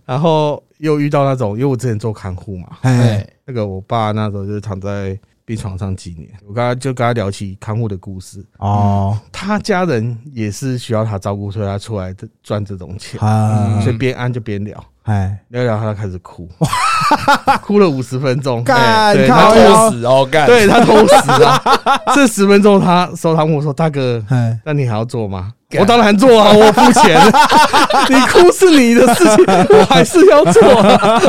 [0.07, 8.45] 然后又遇到那种，因为我之前做看护嘛，哎，哎，那个我爸那时候就是躺在病床上几年，我跟他就跟他聊起看护的故事。
[8.59, 16.49] 哦，他家人也是需要他照顾，所以他出来赚这种钱，啊，所以边按就边聊，哎，聊聊他就开始哭，
[17.63, 18.65] 哭了五十分钟。
[18.65, 20.05] 干他他偷死。
[20.07, 21.63] 哦，干，对他偷死啊！
[22.15, 27.21] 这十分钟他收他问我说：“大哥，哎，那你还要做吗？”干我当然做啊， 我付钱。
[28.11, 29.45] 你哭是你的事情，
[29.79, 31.21] 我还是要做啊。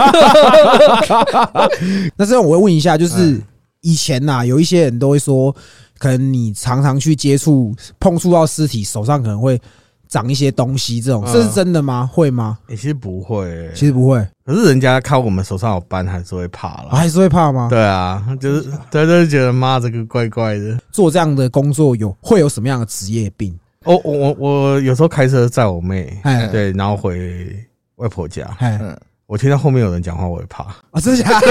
[2.16, 3.42] 那这样我会问一下，嗯就是
[3.82, 5.56] 以前呐、有一些人都会说，
[5.98, 9.60] 可能你常常去接触、碰触到尸体，手上可能会
[10.08, 12.10] 长一些东西，这种嗯这是真的吗？
[12.12, 12.58] 会吗？
[12.70, 16.90] 欸其实不会欸，其实不会，可是人家看我们手上有斑，还是会怕了。
[16.92, 17.68] 还是会怕吗？
[17.70, 20.78] 对啊，就是对，就是觉得妈这个怪怪的。
[20.92, 23.58] 做这样的工作有会有什么样的职业病？
[23.86, 26.48] 我我我我有时候开车载我妹，哎。
[26.48, 27.56] 对，然后回
[27.96, 28.78] 外婆家，哎。
[28.82, 30.64] 嗯我听到后面有人讲话，我会怕。
[30.92, 31.48] 啊，真的假的？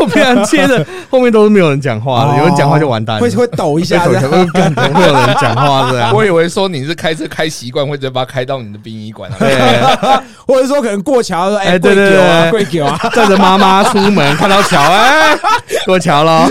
[0.00, 4.22] 我平常接的后面都是没有人讲话的，哦有人讲话就完蛋了，会会抖一下这样。
[4.22, 6.12] 抖会有人讲话这样？
[6.16, 9.30] 我以为说你是开车开习惯，会直接把它开到你的殡仪馆
[10.46, 15.36] 或者说可能过桥说，哎，哎对对啊，对跪酒啊，载着妈妈出门看到桥，哎，
[15.84, 16.48] 过桥了，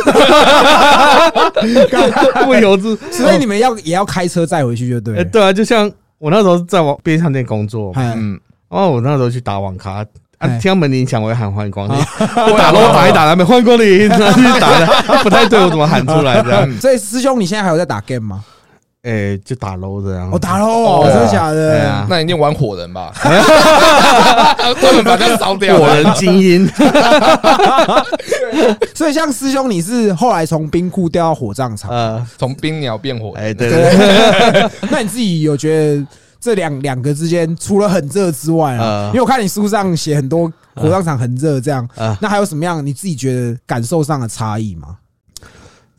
[2.46, 5.24] 不由自所以你们要也要开车载回去就对。
[5.26, 8.40] 对啊，就像我那时候在网便利商店工作嗯，
[8.70, 10.06] 然后我那时候去打网咖，啊
[10.40, 14.86] 哎，听到门铃响，我会喊欢迎光临， 我打咯打一打，他们欢迎光临，然后去打的
[15.24, 16.70] 不太对，我怎么喊出来这样？
[16.80, 18.44] 所以师兄，你现在还有在打 game 吗？
[19.04, 20.28] 哎，就打 low 这样。
[20.32, 22.08] 我打喽，哦真的假的对啊？
[22.10, 23.14] 那一定玩火人吧？
[24.82, 25.78] 专门把它烧掉。
[25.78, 26.68] 火人精英，
[28.96, 33.46] 所以像师兄，你是后来从冰库调到火葬场，呃，从冰鸟变火人。
[33.46, 36.04] 哎，对，对，那你自己有觉得
[36.46, 44.98] 这两两个之间，除了很热之外啊，呃因为我看你书上写很多火葬场很热这样，呃，那还有什么样你自己觉得感受上的差异吗？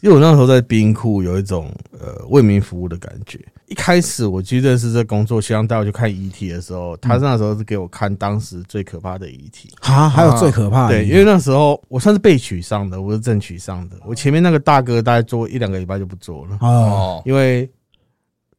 [0.02, 3.40] 因为我那时候在冰库有一种呃为民服务的感觉。
[3.66, 9.68] 一开始我去认识这工作，希望带我去看遗体的时候，他那时候是给我看当时最可怕的遗体。
[9.80, 13.96] 啊，还有最可怕的，对，因为那时候我算是被取上的，我是正取上的。
[14.06, 17.68] 我前面那个大哥大概做一两个礼拜就不做了，哦哦，因为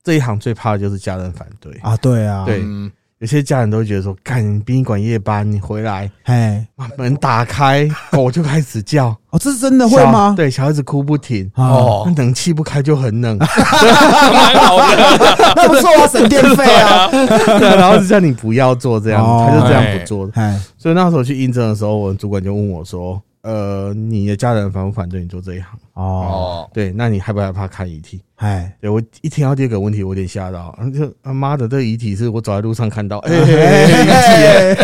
[0.07, 1.69] 这一行最怕的就是家人反对。
[1.81, 2.61] 啊，对啊，对。
[2.63, 2.89] 嗯。
[3.19, 10.33] 有些家人都会觉得说，干你殡仪馆夜班，你回来哎，把门打开， 狗就开始叫，哦，这是真的会小吗？
[10.37, 13.47] 对，小孩子哭不停，哦，那冷气不开就很冷，蛮
[14.63, 15.53] 好的。
[15.57, 19.49] 那不错啊，省电费啊， 对，然后就叫你不要做这样，哦。
[19.49, 20.25] 他就这样不做。
[20.27, 20.33] 的。
[20.35, 25.79] 哎，所以那时候去应征的时候，我们主管就问我说：“呃，你的家人反不反对你做这一行？
[25.93, 34.75] 哦，哦，对，那你害不害怕看遗体？”哎，对我一听到第二个问题，我有点吓到，啊就他妈的，这个遗体是我走在路上看到，哎、哎，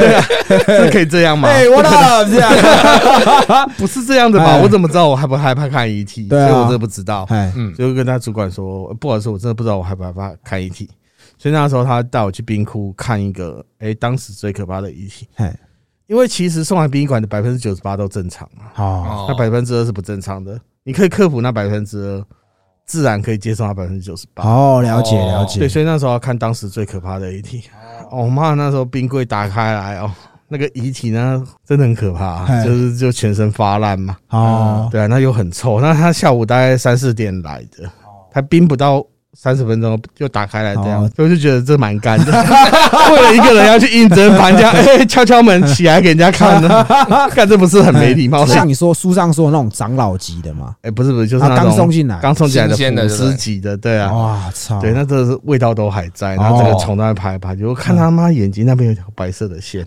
[0.65, 1.49] 这可以这样吗？
[1.49, 1.89] 哎，我的
[2.31, 4.45] 这样，不是这样的吧？
[4.45, 6.27] 哎我怎么知道我害不害怕看遗体？
[6.27, 7.25] 对啊所以我真的不知道。
[7.29, 10.89] 哎，嗯，就跟他主管说，不好意思，我真的不知道我害不害怕看遗体。
[11.37, 15.27] 所以那时候他带我去冰库看一个，哎、当时最可怕的遗体。
[15.35, 15.53] 哎，
[16.07, 20.59] 因为其实送来殡仪馆的百分之九十八都正常啊，哦那百分之二是不正常的。
[20.83, 22.25] 你可以克服那百分之二，
[22.85, 24.43] 自然可以接受那百分之九十八。
[24.43, 27.63] 哦，了解哦了解对，，所以那时候要看当时最可怕的遗体。
[28.11, 30.11] 我妈，那时候冰柜打开来哦，
[30.49, 34.17] 那个遗体呢真的很可怕，嗨就是就全身发烂嘛。
[34.29, 35.79] 哦，对啊，那又很臭。
[35.79, 37.89] 那他下午大概三四点来的，
[38.29, 39.03] 他冰不到
[39.35, 42.31] 三十分钟就打开来这样，哦所以我就觉得这蛮干的。
[43.11, 46.85] 为了一个人要去应征，把人家哎、敲敲门起来给人家看呢，
[47.31, 48.45] 看这不是很没礼貌？
[48.47, 54.13] 像你说书上说的那种长老级的嘛，哎、不是不是，就是他刚送进来，刚送进来的新鲜的腐对不对尸级的，对啊。
[54.13, 57.65] 哇操，对，那真的是味道都还在，然后这个虫都在爬来爬去。
[57.65, 59.85] 我看他妈眼睛那边有条白色的线，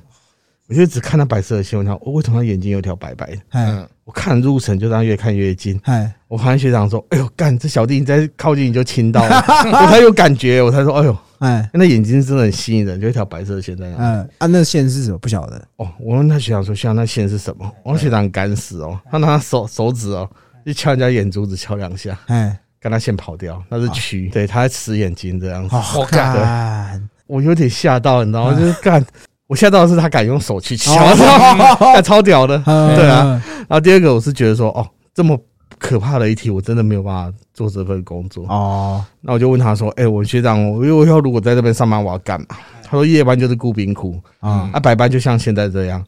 [0.68, 3.36] 我就只看他白色的线，我想，哦，为什么他眼睛有条白白的？
[3.50, 5.78] 哎嗯，我看入神，就让他越看越近。
[5.82, 9.36] 哎，我旁边学长说：“哎呦，干，这小弟你再靠近你就亲到了。”
[9.66, 13.96] 我才有感觉，我才说：“哎呦，哎，那眼睛真的很吸引人，就一条白色的线在那。
[13.98, 15.18] 嗯，啊，那线是什么？
[15.18, 20.30] 不晓得，哦，我问他学长说：“学长，那线是什么？”我学长很敢死哦，他拿手手指哦，
[20.64, 25.74] 就敲人家眼珠子敲两下，哎，跟他线跑掉，那是蛆，对，他在吃眼睛这样子。
[25.74, 28.56] 哦， 我干干，我有点吓到，你知道吗？
[28.56, 29.04] 就是干，
[29.46, 30.92] 我吓到的是他敢用手去敲，
[32.02, 32.58] 超屌的。
[32.64, 35.38] 对啊嗯，然后第二个我是觉得说，哦，这么
[35.78, 38.44] 可怕的一题，我真的没有办法做这份工作。
[38.48, 42.46] 哦，那我就问他说，哎，我学长，我我以后如果在这边上班，我要干嘛？
[42.82, 46.02] 他说夜班就是雇兵库，啊啊，白班就像现在这样，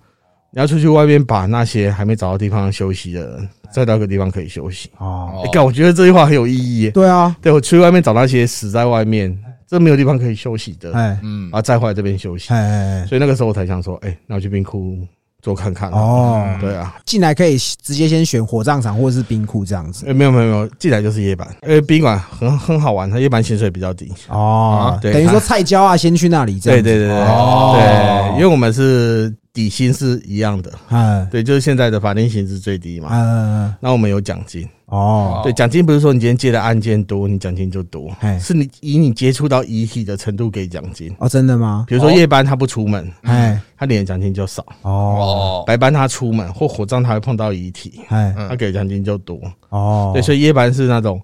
[0.52, 4.90] 你要出去外面把那些还没找到地方休息的人，再到一个地方可以休息。
[4.98, 6.90] 哦，哎，干，我觉得这句话很有意义。
[6.90, 9.36] 对啊，对我出去外面找那些死在外面，
[9.68, 11.18] 这没有地方可以休息的，哎。
[11.22, 11.50] 嗯。
[11.52, 12.52] 啊再回来这边休息。
[12.52, 14.98] 哎所以那个时候我才想说，哎，那我去冰库
[15.40, 15.90] 做看看。
[15.90, 20.04] 哦，对啊，进来可以直接先选火葬场或者是冰库这样子。
[20.08, 24.12] 哎，没有没有没有，进来就是夜班，因为宾馆很很好玩，它夜班薪水比较低。
[24.28, 25.12] 哦，对。
[25.12, 27.24] 等于说菜椒啊，先去那里这样子，对对对对。
[27.26, 27.76] 哦。
[27.78, 31.26] 对，因为我们是底薪是一样的，哎。
[31.32, 33.08] 对，就是现在的法定薪资最低嘛。
[33.10, 38.08] 嗯那我们有奖金，哦，对，奖金不是说你今天接的案件多，你奖金就多。
[38.20, 41.12] 嘿，是你以你接触到遗体的程度给奖金。
[41.18, 41.84] 哦，真的吗？
[41.88, 44.92] 比如说夜班他不出门，哎他领的奖金就少；哦。
[44.92, 49.40] 哦，白班他出门或火葬他会碰到遗体，哎嗯他给的奖金就多。
[49.70, 51.20] 哦，对，所以夜班是那种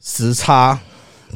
[0.00, 0.78] 时差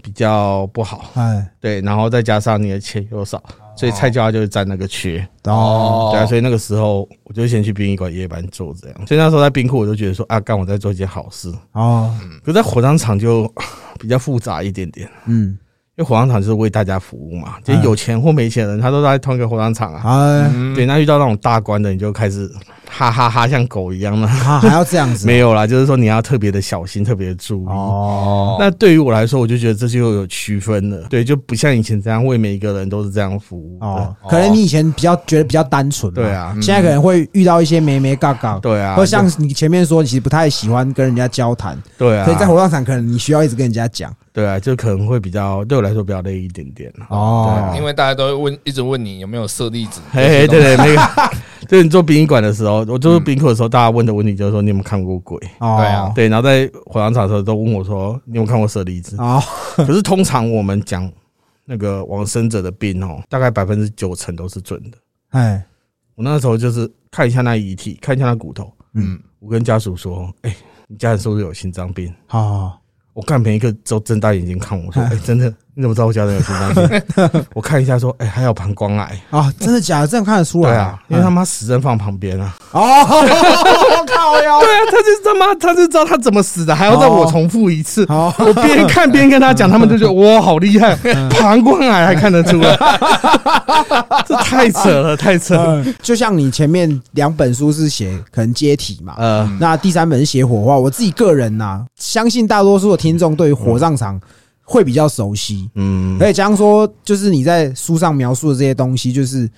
[0.04, 3.42] 比较不好，哎对，然后再加上你的钱又少，
[3.78, 5.26] 所以菜椒就是占那个缺。
[5.44, 9.06] 哦对啊，所以那个时候我就先去殡仪馆夜班做这样。
[9.06, 11.52] 所以那时候在冰库，我就觉得说啊，干我在做一件好事。
[11.72, 13.50] 哦可是在火葬场就
[13.98, 15.56] 比较复杂一点点，嗯
[15.96, 20.48] 因为火葬场就是为大家服务嘛，就是有钱或没钱的人，他都在同一个火葬场啊。
[20.74, 22.48] 对，那遇到那种大官的，你就开始
[22.90, 24.26] 哈哈哈像狗一样的。
[24.28, 27.66] 啊还要这样子没有啦，就是说你要特别的小心，特别的注意。
[27.68, 28.56] 哦。
[28.58, 33.78] 那对于我来说，我就觉得这就有区分了，对，就不像以前这样为每一个人都是这样服务。
[33.80, 44.12] 哦，可能你以前比较觉得比较单纯，对，啊，现在可能会遇到一些眉眉嘎嘎，对啊，或像你前面说，你其实不太喜欢跟人家交谈，对啊，所以在火葬场可能你需要一直跟人家讲。
[44.32, 47.74] 对啊，就可能会比较对我来说比较累一点点哦。
[47.76, 50.00] 因为大家都会问，一直问你有没有舍利子。
[50.12, 51.32] 嘿嘿，对对，那个，
[51.68, 55.38] 就是你做殡仪馆的时候，我做殡仪馆的时候，大家问的问题就是说你有没有看过鬼？
[55.58, 59.16] 哦，对啊对，然后在火葬场的时候都问我说你有没有看过舍利子？
[59.18, 59.40] 哦
[59.76, 61.08] 可是通常我们讲
[61.66, 64.96] 那个往生者的病哦，大概百分之九成都是准的。
[65.28, 65.62] 哎
[66.14, 70.56] 我那时候就是看一下那遗体，看一下那骨头，嗯，我跟家属说，哎，
[70.88, 72.12] 你家人是不是有心脏病？
[72.26, 72.80] 好
[73.12, 77.44] 我看每一个都睁大眼睛看我说，哎，真的，你怎么知道我家人有心脏病？
[77.54, 79.16] 我看一下说，哎，还有膀胱癌。
[79.30, 80.06] 啊，真的假的？
[80.08, 82.54] 这样看得出来对啊，因为他妈死人放旁边啊。
[82.72, 88.04] 哦，我 靠呀对啊，他就他妈他就知道他怎么死的，还要让我重复一次。
[88.08, 92.76] 哦我边看边跟他讲，他们就觉得哇好厉害， 嗯膀胱癌还看得出来，
[94.26, 95.82] 这太扯了，太扯了。
[95.84, 100.76] 嗯就像你前面两本书是写可能接体嘛，呃，那第三本是写火化。
[100.76, 104.20] 我自己个人呐、相信大多数的听众对于火葬场
[104.70, 109.48] 会比较熟悉，嗯而且加上说，就是你在书上描述的这些东西，就是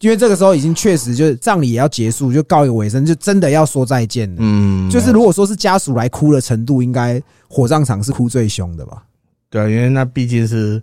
[0.00, 4.36] 因为这个时候已经确实就是葬礼也要结束，就告一个尾声，就真的要说再见了。
[4.38, 9.02] 嗯，就是如果说是家属来哭的程度，应该火葬场是哭最凶的吧？
[9.50, 10.82] 对啊，因为那毕竟是，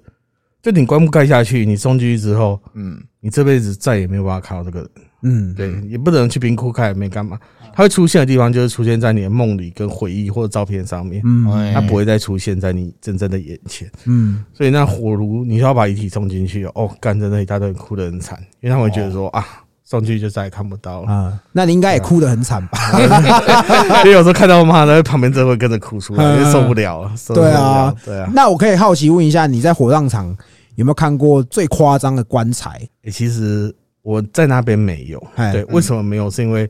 [0.62, 4.90] 就你棺木盖下去，你送进去之后，嗯，你这辈子再也没有办法看到这个人。
[5.24, 7.38] 嗯，对，也不能去冰库看，也没干嘛。
[7.74, 13.90] 它会出现的地方就是出现在你的梦里、跟回忆或者照片上面，嗯哎它不会再出现在你真正的眼前。
[14.06, 19.46] 嗯，所以那火炉，你要把遗体送进去哦，干真的一大堆人哭得很惨，因为他们会觉得说啊，
[19.86, 21.12] 送进去就再也看不到了。
[21.12, 22.78] 啊，那你应该也哭得很惨吧？
[24.04, 27.14] 因为有时候看到妈在旁边真的会跟着哭出来，因为受不了了。
[27.16, 28.30] 受不了对啊，对啊。
[28.34, 30.36] 那我可以好奇问一下，你在火葬场
[30.76, 32.72] 有没有看过最夸张的棺材？
[33.04, 36.02] 欸其实我在那边没有，哎对，为什么？
[36.02, 36.30] 没有？
[36.30, 36.70] 是因为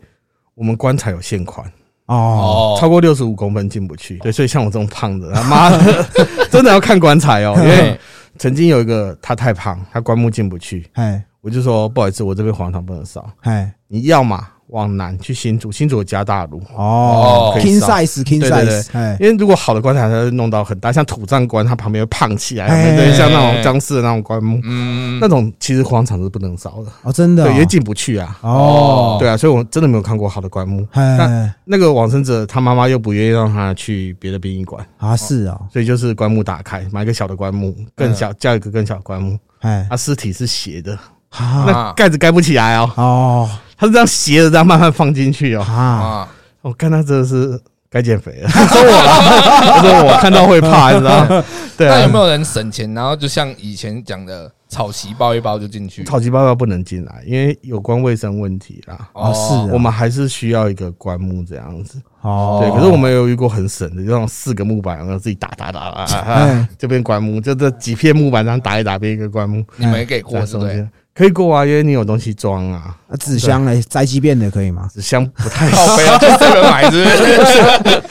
[0.54, 1.66] 我们棺材有限宽，
[2.08, 4.18] 哦，哦，超过六十五公分进不去。
[4.18, 6.06] 对，所以像我这种胖子，他妈的
[6.52, 8.00] 真的要看棺材哦，因为
[8.38, 11.24] 曾经有一个他太胖，他棺木进不去，哎。
[11.42, 13.74] 我就说不好意思，我这边黄糖不能少，哎。
[13.88, 16.62] 你要嘛往南去新竹，新竹有加大路。
[16.76, 18.82] 哦，king size king 对对对。
[18.82, 19.18] size，哎。
[19.20, 28.38] 因为如果好的棺材，它会弄到很大，像土葬棺，它旁边会胖起来，哎对，像那种僵尸的那种棺木，嗯，那种其实荒场是不能烧的，哦，真的哦对，因为进不去啊。
[28.42, 30.88] 哦，对啊，所以我真的没有看过好的棺木。
[30.92, 39.38] 哎那个往生者他妈妈又不愿意让他去别的殡仪馆，啊是啊，所以就是棺木打开，买一个小的棺木，更小，叫一个更小的棺木。
[39.60, 40.98] 哎他尸体是斜的，
[41.30, 41.66] 啊。
[41.68, 43.50] 那盖子盖不起来哦，哦
[43.82, 45.64] 他是这样斜着，这样慢慢放进去哦。
[45.68, 46.28] 啊啊，
[46.62, 47.60] 我看他真的是
[47.90, 48.48] 该减肥了。
[48.70, 51.44] 说我啦，我 说我看到会怕，你知道吗？
[51.76, 56.04] 对啊，那有没有人省钱，然后就像以前讲的草席包一包就进去？
[56.04, 59.10] 草席包包不能进来，因为有关卫生问题啦。
[59.14, 62.72] 哦是啊我们还是需要一个棺木这样子，哦对。
[62.72, 69.66] 可是我们有遇过很省的，就那种四个木板，然后自己打打打打，这边棺木，就这几片木板这样打一打变一个棺木。
[69.78, 70.88] 你没给过在是不是？
[71.14, 72.96] 可以过啊，因为你有东西装啊。
[73.14, 74.88] 那纸箱嘞，宅急便的可以吗？
[74.94, 77.22] 纸箱 不太好背啊，去这边买是不是？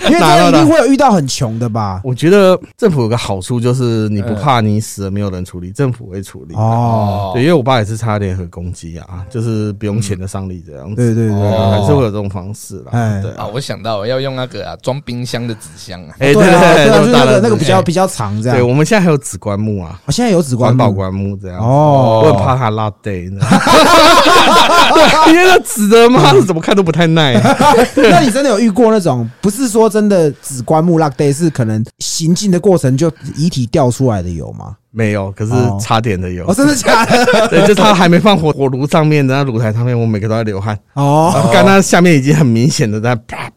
[0.13, 2.03] 因为这样一定会有遇到很穷的吧？
[2.05, 6.55] 我觉得政府有个好处就是你不怕你死了没有人处理，政府会处理。
[6.55, 12.89] 哦，对，因为我爸也是差点核攻击啊，就是不用钱的上礼这样子，对对对，哦还是会有这种方式啦。
[12.91, 18.59] 哎对啊，我想到了要用那个啊装冰箱的纸箱啊，哎，对对啊，对啊，就是那个那个比较哎比较长这样。
[18.59, 21.59] 对，我们现在还有紫棺木啊，我现在有紫棺木环保棺木这样。
[21.59, 22.90] 哦，我很怕它拉
[23.31, 23.41] 呢，
[25.29, 27.35] 因为那纸的妈的怎么看都不太耐。
[27.97, 34.77] 那你真的有遇过那种不是说真的只棺木 lock day，是可能行进的过程就遗体掉出来的有吗？
[34.93, 36.55] 没有，可是哦差点的有哦，。
[36.55, 37.25] 真的假的？
[37.49, 40.77] 对，就他还没放火火炉上面的那炉台上面，我每个都在流汗。
[40.95, 43.49] 哦，刚刚下面已经很明显的在啪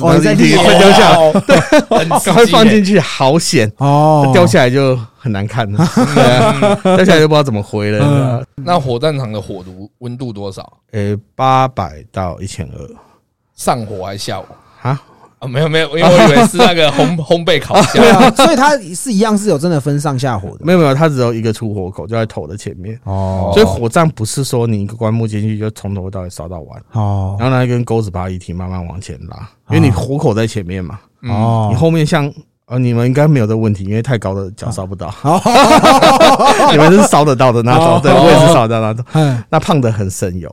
[0.00, 1.32] 哦你在流一滴快掉下来，哦，
[1.90, 3.70] 很刺激赶快放欸进去，好险！
[3.76, 5.88] 哦，掉下来就很难看了，
[6.82, 8.42] 掉下来就不知道怎么回了。
[8.62, 10.78] 嗯那火葬场的火炉温度多少？
[10.92, 12.90] 呃，八百到一千二
[13.54, 14.46] 上火还是下火？
[14.80, 15.00] 啊，
[15.40, 18.10] 啊，没有没有，因为我以为是那个烘 烘焙烤箱对。
[18.10, 20.64] 啊，所以它是一样是有真的分上下火的。
[20.64, 22.98] 没有没有，它只有一个出火口，就在头的前面。
[23.04, 32.32] 哦所以火葬不是说你一个棺木进去就从头到尾烧到完，哦然后拿一根钩子把遗体慢慢往前拉，因为你火口在前面嘛，嗯，哦你后面像
[32.66, 35.40] 呃你们应该没有这个问题，因为太高的脚烧不到， 哦，
[36.72, 39.04] 你们是烧得到的那哦种，对我也是烧得到那种。
[39.14, 40.48] 嗯那胖的很省油，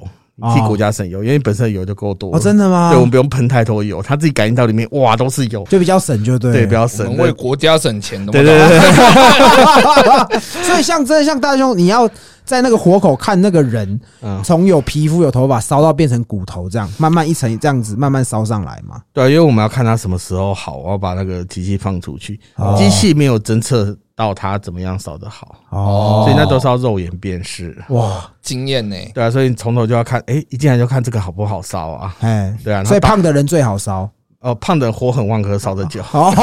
[0.54, 2.36] 替国家省油，因为本身油就够多。
[2.36, 2.90] 哦，真的吗？
[2.92, 6.58] 对，我们不用喷太多油，它自己感应到里面，哇，都是油，就比较省，就对了。
[6.58, 7.18] 对，比较省们。
[7.26, 8.32] 为国家省钱的。
[8.32, 12.10] 对对对对， 所以像真的像大兄，你要
[12.50, 19.00] 在那个火口看那个人嗯，从有皮肤有头发烧到变成骨头，这样慢慢一层这样子慢慢烧上来嘛。
[19.14, 27.78] 对，因为我们要看他什么时候好，我要把那个机器放出去哦，机器没有侦测到它怎么样烧得好，哦，所以那都是要肉眼辨识。
[27.90, 28.96] 哇，经验呢？
[29.14, 32.16] 对啊，所以你从头就要看，哎，一进来就看这个好不好烧啊？
[32.22, 34.10] 哎，对啊，所以胖的人最好烧。
[34.40, 36.34] 哦，胖的火很旺，可是烧得久，哦，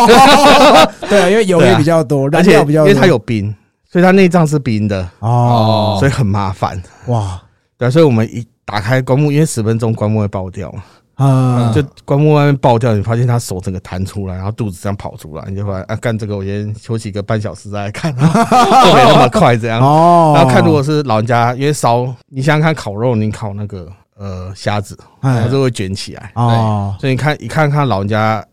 [1.11, 2.89] 对啊，因为油也比较多，燃而且料比较多。
[2.91, 3.53] 因为它有冰，
[3.89, 6.81] 所以它内脏是冰的，哦，所以很麻烦。
[7.07, 7.41] 哇，
[7.79, 10.83] 对啊，所以我们一打开棺木，因为十分钟棺木会爆掉嘛，
[11.19, 19.81] 嗯，就棺木外面爆掉，你发现他手整个弹出来，然后肚子这样跑出来，你就发现啊，干这个我先休息个半小时再来看， 就没那么快这样。
[19.81, 28.45] 哦，然后看如果是老人家，因为烧，你想想看烤肉，你烤那个呃虾子，它哎就会卷起来，哦，所以你看一看看老人家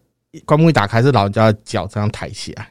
[0.46, 2.68] 棺木一打开是老人家的脚这样抬起来，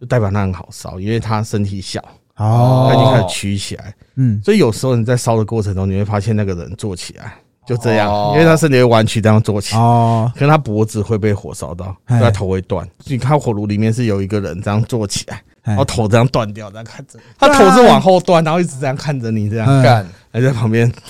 [0.00, 2.00] 就代表他很好烧，因为他身体小，
[2.36, 7.32] 哦，他已经开始曲起来，嗯，所以有时候你在烧的过程中，你会发现那个人坐起来
[7.66, 9.74] 就这样，哦因为他身体会弯曲这样坐起。
[9.76, 12.86] 哦，可能他脖子会被火烧到，他头会断。
[13.04, 19.82] 你看火炉里面是有一个人这样坐起来，哎然后头这样断掉，这样看着，他头是往后断，然后一直这样看着你，这样嗯。
[19.82, 20.06] 干。
[20.30, 21.00] 还在旁边干，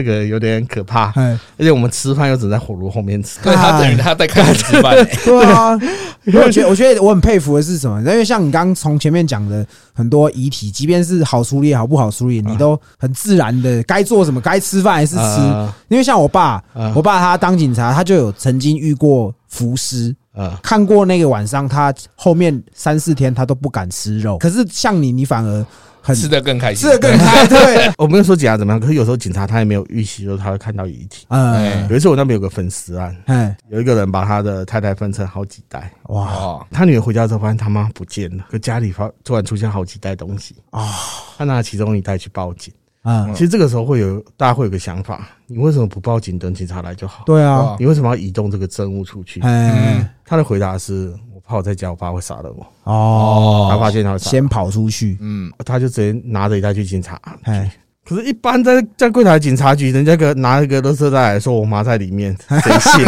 [0.00, 1.10] 这个有点可怕。
[1.16, 5.04] 哎，而且我们吃饭又只在火炉后面吃，对他等于他在看你吃饭欸。
[5.24, 5.78] 对啊，
[6.32, 7.98] 我觉得我觉得我很佩服的是什么？
[8.00, 15.22] 因为像你刚刚从前面讲的很多遗体，即便是好处理也好不好处理，你都很自然的该做什么，该吃饭还是吃。
[15.22, 24.38] 呃因为像我爸，嗯我爸他当警察，他就有曾经遇过浮尸，呃，看过那个晚上，他后面三四天他都不敢吃肉。
[24.38, 25.66] 可是像你，你反而
[26.02, 31.26] 很吃的更开心，吃的更开心， 对，我没有说警察怎么样，可是有时候警察他也没有预期，说他会看到遗体。
[31.28, 36.32] 嗯，有一次我那边有个粉尸案，哎，有一个人把他的太太分成好几袋，哇。
[36.32, 40.88] 哦，他女儿回家之后发现他妈不见了，可家里发突然出现好几袋东西，啊。
[41.36, 42.72] 他拿其中一袋去报警。
[43.02, 47.24] 嗯，其实这个时候会有大家会有个想法，你为什么不报警等警察来就好？
[47.24, 49.40] 对啊，你为什么要移动这个证物出去？
[49.40, 51.10] 哎，他的回答是：
[51.50, 52.64] 我怕我在家，我爸会杀了我。
[52.84, 57.20] 哦，他发现他先跑出去，嗯，他就直接拿着一袋去警察。
[57.42, 57.68] 哎，
[58.06, 63.04] 可是，一般在在柜台警察局，人家个拿一个垃圾袋来说我妈在里面， 谁信？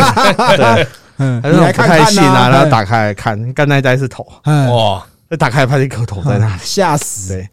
[0.57, 0.87] 对，
[1.19, 2.49] 嗯，还是我不太信啊。
[2.49, 6.61] 然后哎打开来看，干那一袋是头，哎哇，再打开来发现一颗头在那里。
[6.65, 7.49] 吓死，对，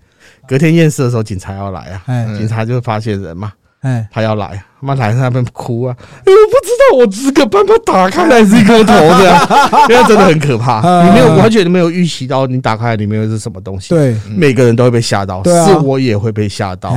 [0.48, 5.96] 隔天验尸的时候，警察要来啊，警察就发现人嘛，哎，他要来，他妈来在那边哭啊！
[6.00, 9.48] 哎我不知道，我这个办法打开来是一颗头的，
[9.90, 10.82] 因为真的很可怕。
[10.82, 16.94] 嗯你没有完全没有预期到，你打开来里面会是什么东西。，对，每个人都会被吓到，是我也会被吓到。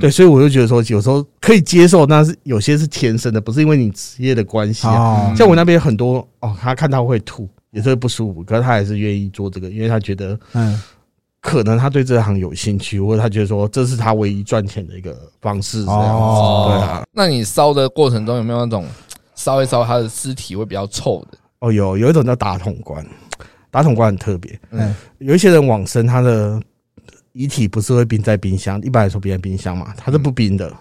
[0.00, 4.92] 对，所以我就觉得说，有时候可以接受，但是有些是天生的，不是因为你职业的关系啊。
[4.94, 10.80] 哦，像我那边很多哦，他看到会吐，也是会不舒服，可是他还是愿意做这个，因为他觉得嗯，
[11.44, 16.08] 可能他对这行有兴趣，或者他觉得说这是他唯一赚钱的一个方式，这样子。
[16.08, 18.86] 哦对啊，那你烧的过程中有没有那种
[19.34, 21.36] 烧一烧，他的尸体会比较臭的？
[21.58, 23.06] 哦，有有一种叫打桶棺，
[23.70, 26.58] 打桶棺很特别，嗯有一些人往生，他的
[27.32, 30.72] 遗体不是会冰在冰箱，一般来说冰在冰箱嘛，它是不冰的。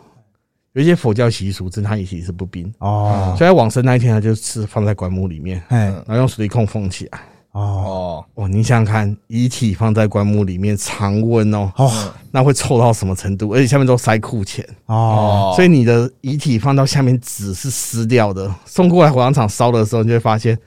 [0.71, 7.19] 有一些佛教习俗，真他遗体是不冰，哦，所以在往生那一天，他就是放在棺木里面，哎，然后用水力控封起来。
[7.53, 11.91] 哦，哦，哦，你想想看，遗体放在棺木里面常温哦，哦，
[12.31, 13.53] 那会臭到什么程度？
[13.53, 20.57] 而且下面都塞库钱，哦，所以你的遗体放到下面纸是湿掉的，送过来火葬场烧的时候，你就会发现，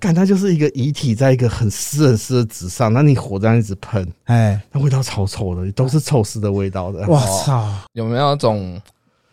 [0.00, 7.06] 干它就是一个遗体在一个很湿很湿的纸上，那你火这样一直喷，哎，那味道超臭的，都是臭湿的味道的。
[7.06, 8.80] 我操，有没有那种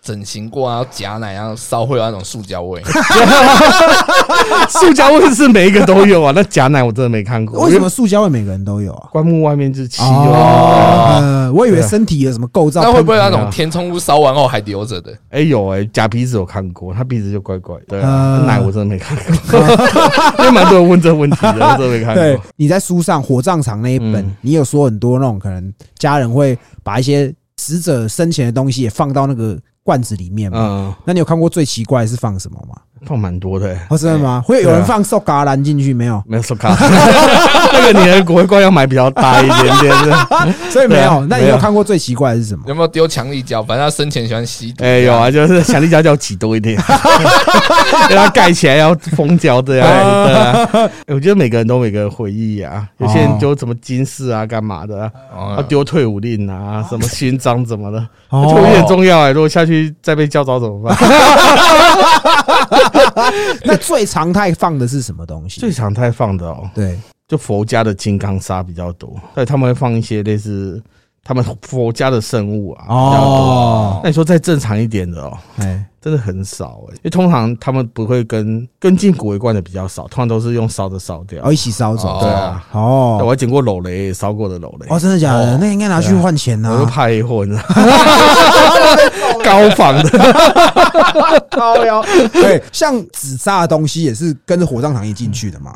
[0.03, 2.81] 整形过啊，假奶然后烧会有那种塑胶味？
[4.69, 7.65] 塑胶味是每一个都有啊，那假奶我真的没看过。
[7.65, 9.09] 为什么塑胶味每个人都有啊？
[9.11, 15.13] 棺木外面就是漆哦我以为身体有什么构造，那会不会那种填充物烧完后还留着的？
[15.29, 17.83] 哎、有哎、假鼻子有看过，他鼻子就怪怪的。
[17.87, 19.15] 对啊，嗯奶我真的没看
[19.51, 19.59] 过，
[20.39, 30.57] 因为蛮多人问这个问题的，我真的没看对过。，你在书上火葬场那一本，嗯你有说很多那种可能家人会把一些死者生前的东西也放到那个罐子里面嘛？
[30.59, 32.81] 嗯，那你有看过最奇怪的是放什么吗？
[33.05, 33.79] 放蛮多的、欸。
[33.89, 34.43] 哦，真的吗？
[34.45, 36.21] 会有人放瘦嘎兰进去没有？
[36.27, 36.69] 没有手卡，
[37.73, 40.27] 那个你的骨灰罐要买比较大一点点的。
[40.69, 41.25] 所以没有。
[41.27, 42.63] 那你有有看过最奇怪的是什么？
[42.67, 43.61] 有没有丢强力胶？
[43.63, 44.83] 反正他生前喜欢吸毒。
[44.83, 46.77] 哎、有啊，就是强力胶要挤多一点，
[48.07, 49.85] 给它盖起来要封胶的呀。
[50.25, 57.99] 对啊，我觉得每个人都有每个人回忆啊，有些人丢什么金饰啊，干嘛的啊，丢退伍令啊，什么勋章怎么的，
[58.29, 59.31] 哦退伍令很重要哎。
[59.31, 60.97] 如果下去再被叫招怎么办？
[63.65, 65.59] 那最常态放的是什么东西？
[65.59, 66.97] 最常态放的哦，对，
[67.27, 70.81] 就佛家的金刚砂比较多，对，他们会放一些类似
[71.23, 72.85] 他们佛家的圣物啊。
[72.89, 81.43] 哦，那你说再正常一点的哦，哎，真的很少哎、因为通常他们不会跟跟进骨灰罐的比较少，通常都是用烧的烧掉。
[81.43, 82.07] 哦，一起烧走。
[82.07, 85.53] 哦对啊，哦我哦，还捡过篓雷，烧过的篓雷，哦，真的假的？
[85.53, 86.89] 哦那应该拿去换钱我就呐。
[86.91, 87.75] 怕黑货，你知道吗
[89.43, 90.09] 高仿的，
[91.51, 92.03] 高腰。
[92.33, 95.73] 对，像纸扎的东西也是跟着火葬场一进去的嘛。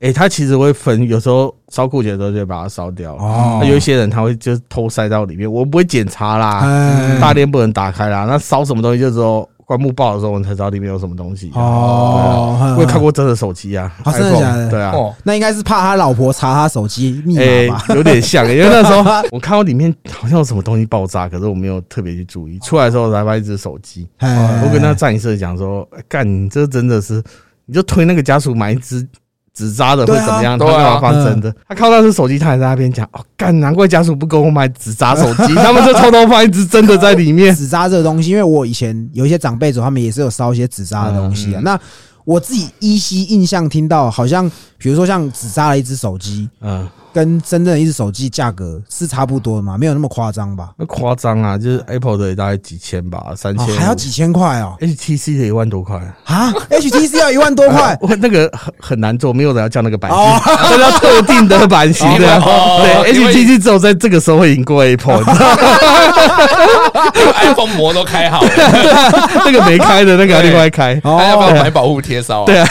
[0.00, 3.14] 哎、他其实会分，有时候烧库钱的时候就会把它烧掉。
[3.14, 8.26] 哦那有一些人他会就是偷塞到里面，我不会检查啦，嗯，大殿不能打开啦。
[8.28, 11.50] 那烧什么东西，就是说棺木爆的时候，我们才知道里面有什么东西。
[11.54, 17.94] 哦，我也看过真的手机啊，哦真的假的对啊，哦，那应该是怕他老婆查他手机密哎、码吧？
[17.94, 22.58] 有点像、因为那时候 我看到里面好像有什么东西爆炸，可是我没有特别去注意。
[22.60, 27.22] 出来的时候才发现一只手机，哎我跟那葬仪社讲说：“哎干，你这真的是，
[27.64, 29.04] 你就推那个家属买一只
[29.56, 30.58] 纸扎的会怎么样？
[30.58, 31.50] 他干嘛放真的？
[31.66, 37.54] 他看到那只手机，他还在那边讲：哦，干，难怪家属不给我买纸扎手机， 他们就偷偷放一只真的在里面。
[37.56, 41.60] 纸扎这个东西，因为我以前有一些长辈组，他们也是有烧一些纸扎的东西啊。
[41.60, 41.80] 嗯那
[42.26, 46.84] 我自己依稀印象听到，好像比如说像纸扎了一只手机，嗯，
[47.16, 49.78] 跟真正的一只手机价格是差不多的嘛？
[49.78, 50.72] 没有那么夸张吧？
[50.76, 55.96] 那夸张啊，就是 Apple 的也大概几千吧，三哦千、，还要几千块哦？HTC 的一万多块。”
[56.26, 57.96] 啊？HTC 要一万多块？
[58.02, 62.36] 我 那个很很难做，没有人要叫那个版型，哦 这叫特定的版型的。
[62.36, 65.56] 哦对，HTC 只有在这个时候会赢过 Apple，你知道吗
[67.40, 68.50] iPhone 膜都开好了，
[69.46, 71.00] 那个没开的那个要另外开。
[71.02, 72.44] 哦他要不要买保护贴烧啊？
[72.46, 72.66] 对啊，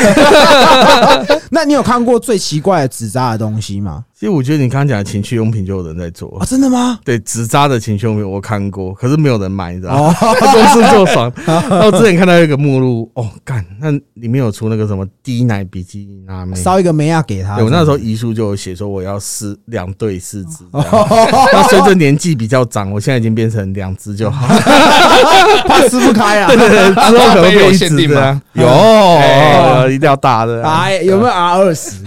[1.49, 4.03] 那你有看过最奇怪的纸扎的东西吗？
[4.17, 6.97] 其实我觉得你刚刚讲的情趣用品就有人在做啊，，真的吗？
[7.03, 10.15] 对，纸扎的情趣用品我看过，可是没有人买，你知道吗？
[10.39, 11.29] 公司做爽。
[11.45, 16.55] 然后之前看到一个目录，哦，干，那里面有出那个什么低奶比基尼辣妹。
[16.55, 17.57] 烧一个梅亚给他。
[17.57, 24.47] 对我那时候遗书就有写说我要四两对四只，那随着年纪比较长，我现在已经变成两只就好。
[25.67, 26.47] 怕撕不开啊。
[26.55, 28.41] 对对对，之后可能有限定吗。
[28.53, 30.83] 有，一定要大的啊。
[30.83, 31.97] 哎，有没有 R 二十？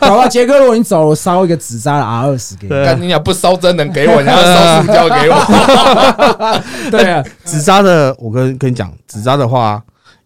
[0.00, 2.74] 搞不好杰哥，如果你走了，我烧一个纸扎的 R 二十给你。
[2.84, 6.60] 但你俩不烧真能给我，你要烧塑胶给我。
[6.92, 9.82] 对啊， 纸扎的，我跟跟你讲，纸扎的话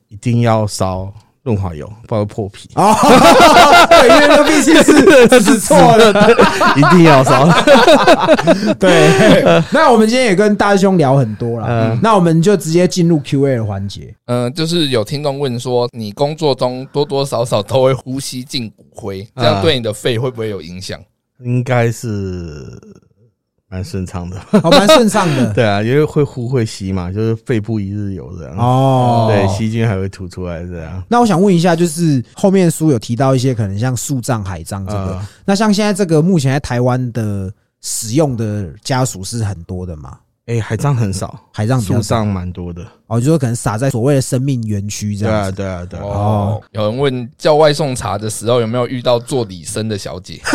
[0.08, 1.12] 一定要烧
[1.48, 2.68] 润滑油，不然会破皮。
[2.74, 2.94] 哦，
[3.88, 6.12] 对，因为那毕竟是是错的。
[6.76, 7.48] 一定要烧。
[8.78, 14.14] 对，那我们今天也跟大师兄聊很多了嗯，那我们就直接进入 Q A 的环节。
[14.26, 21.00] 嗯，就是有听众问说，你工作中多多少少都会呼吸进骨灰，这样对你的肺会不会有影响？
[21.42, 22.06] 应该是
[23.68, 24.40] 蛮顺畅的。
[24.62, 25.52] 哦，蛮顺畅的。
[25.54, 28.56] 对啊，因为会呼会吸嘛，就是肺部一日游这样。
[28.56, 31.02] 哦，对，细菌还会吐出来这样。
[31.08, 37.52] 那我想问一下，就是后面书有提到一些可能像树葬、海葬这个，呃那像现在这个目前在台湾的
[37.82, 40.18] 使用的家属是很多的嘛？
[40.48, 42.82] 哎，海葬很少，海葬树葬蛮多的。
[43.06, 45.52] 哦，就说可能撒在所谓的生命园区这对啊，样子。
[45.52, 46.02] 对啊，对啊。
[46.02, 50.40] 哦，有人问叫外送茶的时候有没有遇到做礼生的小姐？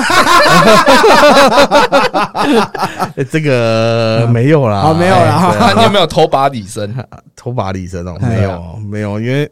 [3.15, 6.91] 哎这个没有啦，哦没有啦你有没有偷把礼生？
[7.35, 9.51] 偷把李生哦，哎没有没有，因为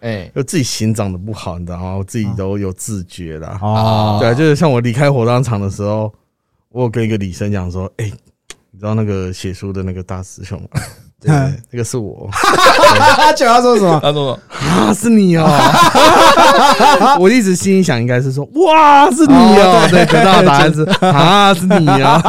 [0.00, 1.96] 哎，就自己心长得不好，你知道吗？
[1.98, 3.58] 我自己都有自觉啦。
[3.60, 6.10] 哦，对啊，就是像我离开火葬场的时候，
[6.70, 8.10] 我有跟一个李生讲说，哎，
[8.72, 10.68] 你知道那个写书的那个大师兄吗？
[11.22, 11.30] 对，
[11.70, 14.00] 那个是我他 叫他说什么？
[14.02, 15.46] 他说啊，是你哦！
[17.20, 19.84] 我一直心里想，应该是说，哇，是你哦！
[19.84, 22.20] 哦对对，得到的答案是啊，是你啊！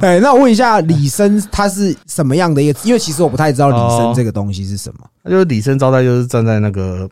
[0.00, 2.80] 哎，那我问一下，李生他是什么样的一个？
[2.84, 5.00] 因为其实我不太知道李生哦这个东西是什么。
[5.22, 7.06] 他就是李生招待，就是站在那个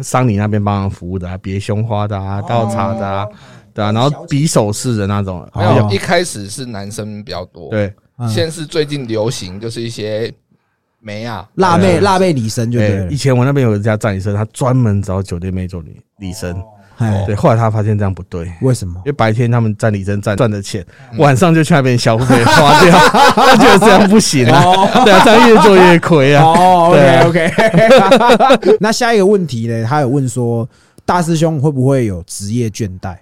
[0.00, 3.26] 丧礼那边帮忙服务的啊，别胸花的啊，倒茶的啊，
[3.74, 7.94] 对啊，然后比手势的那种，没哦有，一开始是男生比较多，，对，嗯
[8.28, 10.32] 现在是最近流行就是一些
[11.00, 13.16] 梅啊，辣妹辣妹李生就对以。
[13.16, 16.62] 前我那边有一家站礼生，他专门找酒店妹做理理生，
[16.98, 18.50] 哎，对，后来他发现这样不对。
[18.62, 19.02] 为什么因？
[19.06, 20.84] 为白天他们站里生站赚的钱，
[21.18, 22.98] 晚上就去那边消费花掉，
[23.34, 24.62] 他觉得这样不行啊，
[25.04, 26.44] 对啊，这样越做越亏啊。
[26.44, 27.52] 哦对 OK。
[28.80, 29.84] 那下一个问题呢？
[29.84, 30.66] 他有问说，
[31.04, 33.16] 大师兄会不会有职业倦怠？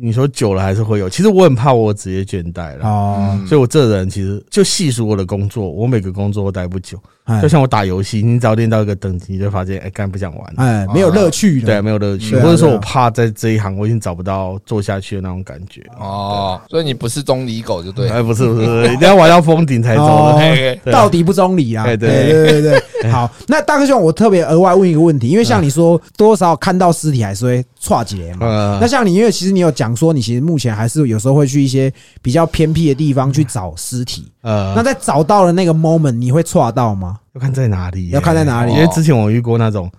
[0.00, 6.96] 你说久了还是会有，其实我很怕我职业倦怠了，哦，所以我这人其实就细数我的工作，我每个工作都待不久，
[7.28, 10.62] 哎就像我打游戏，你只要练到一个等级，你就发现哎，干不想玩了。
[10.62, 11.80] 哎，没有乐趣对。
[11.82, 15.82] 没有乐趣，对啊或者说对啊我怕在这一行我已经找不到做下去的那种感觉。
[15.98, 18.14] 哦，所以你不是中离狗就对了。
[18.14, 20.38] 哎，不是不是，不是一定要玩到封顶才走哦的。
[20.40, 21.84] 嘿对啊到底不中理啊！
[21.86, 22.82] 哎对对对对对。
[23.12, 28.46] 好，那大哥兄，我特别额外问一个问题，因为像你说，多少看到尸体还是会岔起来嘛。
[28.46, 34.26] 呃那，像你，因为其实你有讲说，你其实目前还是有时候会去一些比较偏僻的地方去找尸体。
[34.42, 37.18] 呃那在找到了那个 moment，你会错到吗？
[37.34, 39.90] 要看在哪里耶，要看在哪里因为之前我遇过那种，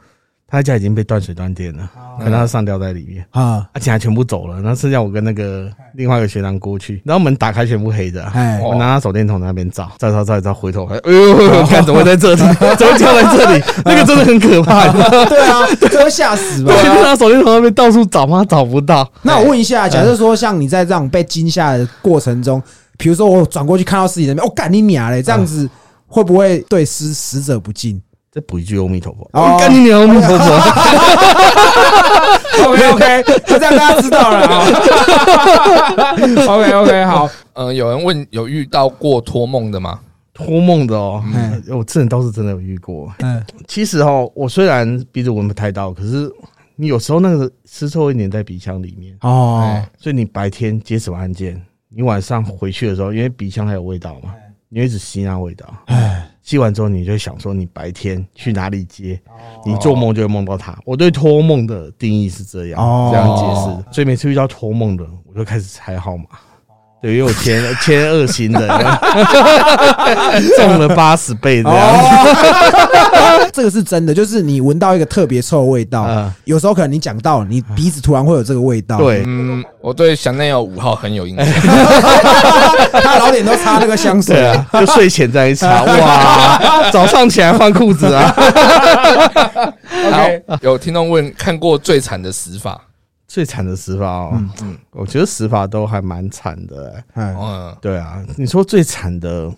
[0.48, 8.24] 他家已经被断水断电了，可能他上吊在里面，啊，而且还全部走了，然后剩下我跟那个另外一个学长过去，然后门打开全部黑的
[8.64, 12.42] 我拿他手电筒在那边照，照照照一照，回头还，哎呦，看怎么会在这里？
[12.78, 13.64] 怎么跳在这里？
[13.86, 14.92] 那个真的很可怕，
[15.28, 16.96] 对啊，这会吓死吧对？
[16.96, 18.44] 就拿手电筒那边到处找吗？
[18.44, 19.10] 找不到。
[19.22, 22.62] 那我问一下，假设说像你在这样被惊吓的过程中，
[23.00, 25.68] 比如说我转过去看到尸体那边，我干你娘嘞，这样子
[26.06, 30.46] 会不会对死死者不敬再补一句阿弥陀佛，哦我干你娘阿弥陀佛！？
[32.70, 34.66] OK OK，就这样大家知道了啊。
[36.48, 40.00] OK OK，好， 嗯，有人问有遇到过托梦的吗？
[40.34, 43.12] 托梦的哦嗯，我这人倒是真的有遇过。
[43.20, 46.30] 嗯，其实哦，我虽然鼻子闻不太到，可是
[46.76, 51.62] 你有时候那个尸臭会粘在鼻腔里面，哦哎，所以你白天接什么案件，
[51.92, 54.36] 你晚上回去的时候，因为鼻腔还有味道嘛，
[54.70, 55.66] 你会一直吸那味道。
[55.86, 59.20] 哎，吸完之后，你就想说，你白天去哪里接？
[59.66, 60.78] 你做梦就会梦到他。
[60.86, 63.94] 我对托梦的定义是这样，哦这样解释。
[63.94, 66.26] 所以每次遇到托梦的，我就开始猜号码。
[67.02, 68.68] 对，因为我签 签二星的，
[70.58, 71.78] 中了八十倍这样。
[71.78, 81.46] 哦， 这个是真的，就是你闻到一个特别臭的味道嗯，有时候可能你讲到，你鼻子突然会有这个味道。，对，嗯，我对香奈儿五号很有印象。
[82.92, 88.36] 他老脸都擦那个香水啊，就睡前再一擦，哇，早上起来换裤子啊。
[90.12, 92.80] OK，有听众问看过最惨的死法，
[93.30, 94.78] 最惨的死法哦，嗯嗯。
[94.92, 97.04] 我觉得死法都还蛮惨的、欸。
[97.14, 99.50] 哎，嗯，对啊，你说最惨的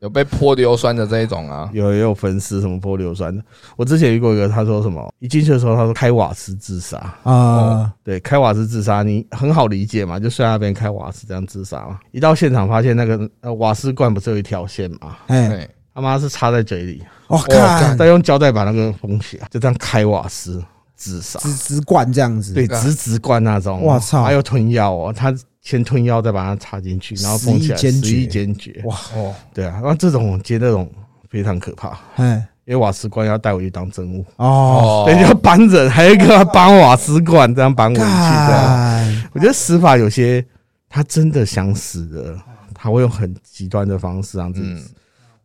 [0.00, 3.42] 有被泼硫酸的这一种啊，有也有粉丝什么泼硫酸的。
[3.76, 6.98] 我之前遇过一个，他说什么一进去的时候，他说开瓦斯自杀。
[7.22, 11.98] 啊，对，开瓦斯自杀，你很好理解嘛，就睡在那边开瓦斯这样自杀嘛。
[12.10, 17.80] 一到现场发现那个呃瓦斯罐不是有一条线嘛，哎，对，他妈是插在嘴里，我干。
[17.80, 20.62] 看再用胶带把那个封起来，就这样开瓦斯
[21.02, 21.40] 自杀。
[21.40, 23.84] 直直灌这样子，对，直直灌那种。
[23.84, 28.80] 哇操还有吞药哦，他先吞药，再把它插进去，然后封起来，食意坚决食意坚决。
[28.84, 30.88] 哇，哦，对啊，那这种接那种
[31.28, 38.00] 非常可怕，哎，因为瓦斯罐要带回去当证物，哦，对，要搬人，还有一个要搬瓦斯罐，这样搬回去。
[38.00, 40.44] 这样，干，我觉得死法有些
[40.88, 42.36] 他真的想死的，
[42.74, 44.84] 他会用很极端的方式让自己。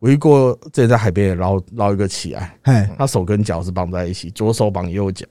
[0.00, 5.26] 我遇过之前在海边也捞捞一个起来，哎，他手跟脚是绑在一起，左手绑右脚。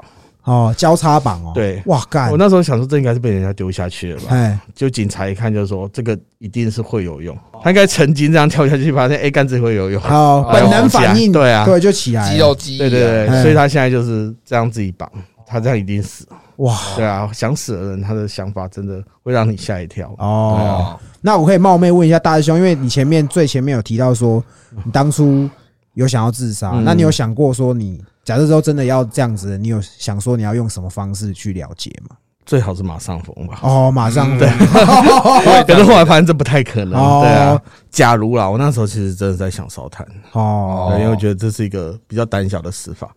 [0.47, 1.81] 哦，交叉绑哦，对。
[1.85, 2.31] 哇干。
[2.31, 4.27] 我，那时候想说，这应该是被人家丢下去了吧？
[4.29, 11.65] 哎，就警察一看就说这个一定是会有用，他应该曾经这样跳下去，发现哎杆子会有用，好，哎本能反应，对啊。
[11.65, 15.11] 对，就起来，肌肉记忆啊，对对对，哎所以他现在就是这样自己绑，
[15.45, 16.25] 他这样一定死。
[16.57, 16.75] 哇。
[16.95, 20.15] 对啊，想死的人他的想法真的会让你吓一跳。
[20.17, 20.95] 哦。
[20.97, 24.41] 啊，那我可以冒昧问一下大师兄，因为你前面最前面有提到说，
[24.85, 25.49] 你当初
[25.93, 26.83] 有想要自杀，嗯。
[26.85, 32.17] 那你有想过说你假设说真的要这样子，你有想说你要用什么方式去了解吗？
[32.45, 33.61] 最好是马上封吧。
[33.63, 36.99] 哦，马上嗯 对，可是后来发现这不太可能。
[36.99, 43.15] 哦对啊，假如啦，我那时候其实真的在想烧炭，哦对因为我觉得这是一个比较胆小的死法。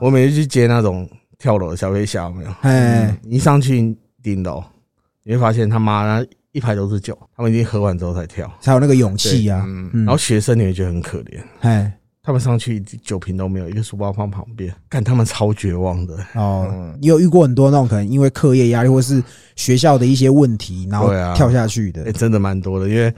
[0.00, 1.08] 我每次去接那种
[1.38, 2.50] 跳楼的小飞侠，有没有？
[2.62, 4.60] 哎，一上去顶楼，
[5.22, 8.52] 你会发现他妈那一排都是酒，他们已经喝完之后才跳。
[8.60, 11.92] 才有那个勇气啊，嗯，嗯然后学生你会觉得很可怜，哎
[12.30, 16.14] 他们上去酒瓶都没有，一个书包放旁边，看他们超绝望的。
[16.34, 19.20] 哦嗯，你有遇过很多那种可能因为课业压力或是
[19.56, 23.12] 学校的一些问题，然后跳下去的哎、真的蛮多的，因为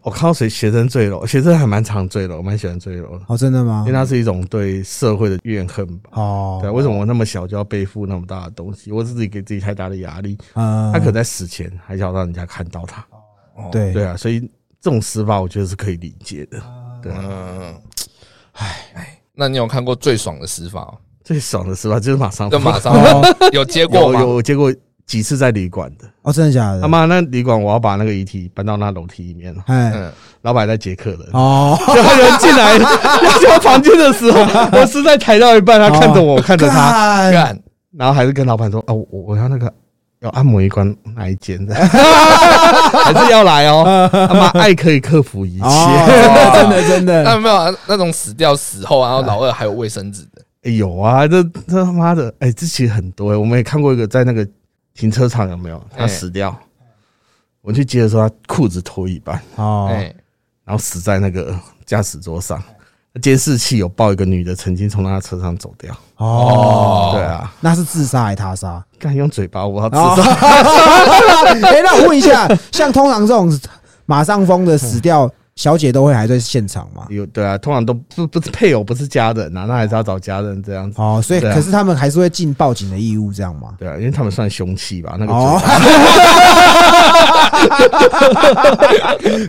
[0.00, 3.98] 我看到谁学生坠楼，学生还蛮常坠楼，蛮喜欢坠楼的，哦，真的吗因为？
[3.98, 6.10] 那是一种对社会的怨恨吧。
[6.12, 8.90] 哦，对啊，为什么我那么小就要背负那么大的东西？
[8.90, 10.38] 我自己给自己太大的压力。
[10.54, 13.04] 嗯他可能在死前还想让人家看到他。
[13.56, 14.40] 哦，对对啊，所以
[14.80, 16.58] 这种死法我觉得是可以理解的。
[17.02, 17.74] 对啊，嗯，
[18.54, 20.92] 唉，那你有看过最爽的死法吗？
[21.24, 23.22] 最爽的死法就是马上就马上哦
[23.52, 24.20] 有接过吗？
[24.22, 24.72] 有接过
[25.06, 26.06] 几次在旅馆的。
[26.22, 26.82] 哦，真的假的？
[26.82, 29.92] 他妈那旅馆我要把那个遗体搬到那楼梯里面了，哎。
[29.94, 30.12] 嗯，
[30.42, 31.20] 老板在接客人。
[31.32, 32.74] 哦，就有人进来
[33.24, 34.40] 要进我房间的时候，
[34.78, 37.30] 我是在抬到一半，他看着我，看着他，
[37.96, 39.72] 然后还是跟老板说：“哦，我我要那个
[40.24, 44.08] 要按摩一关哪一间的， 还是要来哦。
[44.10, 45.64] 他妈爱可以克服一切。
[45.64, 50.42] 哦，真 的真的，那有没有啊那种死掉死后，然后老二还有卫生纸的？
[50.62, 53.36] 哎有啊，这这他妈的，哎，这其实很多、欸。
[53.36, 54.46] 我们也看过一个在那个
[54.94, 55.82] 停车场有没有？
[55.94, 56.56] 他哎死掉，
[57.60, 60.14] 我去接的时候，他裤子脱一半，哦，哎，
[60.64, 62.62] 然后死在那个驾驶桌上。
[63.22, 65.94] 监视器有报一个女的曾经从他的车上走掉。
[66.16, 68.84] 哦，对啊，那是自杀还是他杀？
[68.98, 70.22] 敢用嘴巴，我要自哦杀。
[71.68, 73.56] 哎，那我问一下，像通常这种
[74.06, 77.06] 马上疯的死掉，小姐都会还在现场吗？
[77.08, 81.00] 有对啊，通常都不不是配偶，不是家人啊，那还是要找家人这样子。
[81.00, 83.74] 哦，所以啊可是他们还是会尽报警的义务，这样吗？
[83.78, 85.60] 对啊，因为他们算凶器吧，那个哦。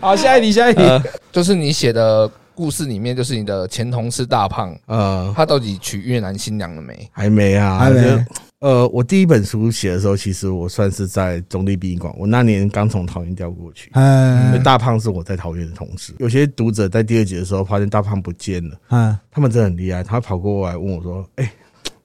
[0.00, 0.82] 好，下一题，下一题。
[0.82, 1.02] 呃
[1.32, 7.06] 就是你写的故事里面，就是你的前同事大胖，呃，他到底娶越南新娘了没？
[7.12, 8.24] 还没啊，还没。
[8.60, 13.90] 呃，我第一本书写的时候，其实我算是在中立殡仪馆，我那年刚从桃园调过去。
[13.92, 21.52] 嗯大胖是我在桃园的同事，有些读者在第二集的时候发现大胖不见了，嗯，他们真的很厉害，他跑过来问我说：“哎、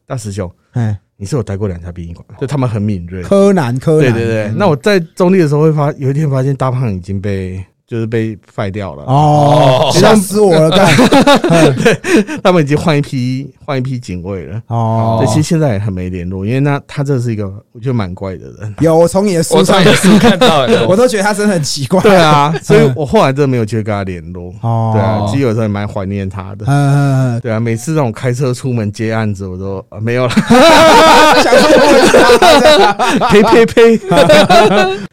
[0.05, 10.69] 大师兄，哎，你是有待过两家殡仪馆？”就他们很敏锐，柯南，柯南，对对对，那我在中立的时候会发，有一天发现大胖已经被就是被废掉了，哦，吓死我了，
[11.75, 14.61] 对，他们已经换一批换一批警卫了。
[14.67, 18.75] 哦对，，其实现在也很没联络，因为那他这是一个我觉得蛮怪的人。
[18.81, 22.01] 有我从你的我书上上，也是看到的， 我都觉得他真的很奇怪。
[22.01, 24.53] 对啊，所以我后来真的没有去跟他联络。
[24.61, 26.65] 哦，对啊，其实有时候也蛮怀念他的。
[26.67, 30.33] 嗯，对啊，每次那种开车出门接案子，我都、呃、没有了，
[31.41, 33.65] 想说我呸呸
[33.97, 34.01] 呸。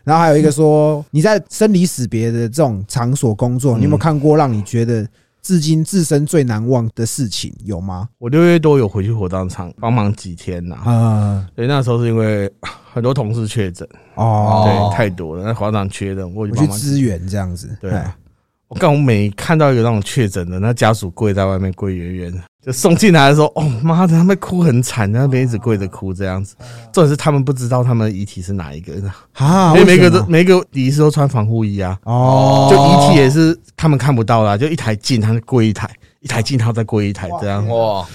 [0.02, 5.06] 然后还有一个说，你在生离死别的这种场所工作，你有没有看过让你觉得
[5.43, 7.52] 至今自身最难忘的事情？
[7.65, 8.09] 有吗？
[8.19, 12.51] 我六月多有回去火葬场帮忙几天呐、啊，对，那时候是因为
[12.93, 16.48] 很多同事确诊，哦，对，太多了，那火葬场缺人，我。
[16.48, 17.77] 去支援这样子。
[17.81, 18.16] 对啊，
[18.69, 26.54] 我刚我每看到一个那种确诊的，那家属跪在外面跪圆圆的，就送进来的时候，哦妈的，他们哭很惨，在那边一直跪着哭这样子。
[26.92, 35.88] 重点是他们不知道他们的遗体是哪一个，因啊，为每个每个仪式都穿防护衣啊，哦，就遗体也是他们看不到啦，就一台进他就跪一台，
[36.20, 37.66] 一台进他再跪一台这样。
[37.68, 38.06] 哇，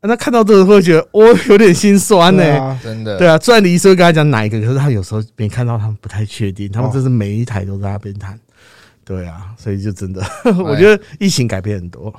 [0.00, 8.36] 那看到这个会觉得我有点心酸呢、真的，对啊，虽然李医生会跟他讲哪一个，可是他有时候没看到，他们不太确定，他们哦这是每一台都在那边谈。
[9.04, 10.20] 对啊，所以就真的，
[10.64, 12.12] 我觉得疫情改变很多。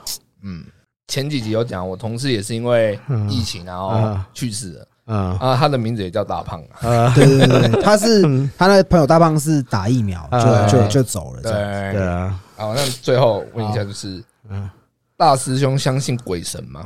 [0.46, 0.64] 嗯，
[1.08, 2.98] 前几集有讲，我同事也是因为
[3.30, 4.24] 疫情然后嗯。
[4.34, 5.38] 去世了嗯。
[5.38, 8.22] 啊，他的名字也叫大胖啊，呃， 对对对对，他是
[8.58, 11.94] 他那个朋友大胖是打疫苗啊就就就走了，这对。
[11.94, 14.70] 对啊，好，那最后问一下，就是嗯，
[15.18, 16.86] 大师兄相信鬼神吗？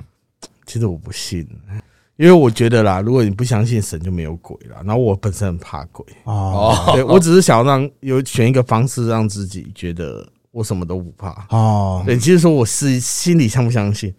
[0.65, 1.48] 其实我不信，
[2.18, 4.76] 因为我觉得啦，如果你不相信神，就没有鬼了。
[4.84, 6.76] 然后我本身很怕鬼，哦。
[6.94, 11.47] 对我只是想要让有选一个方式让自己觉得我什么都不怕。
[11.49, 14.13] 哦对，其实说我是心里相不相信，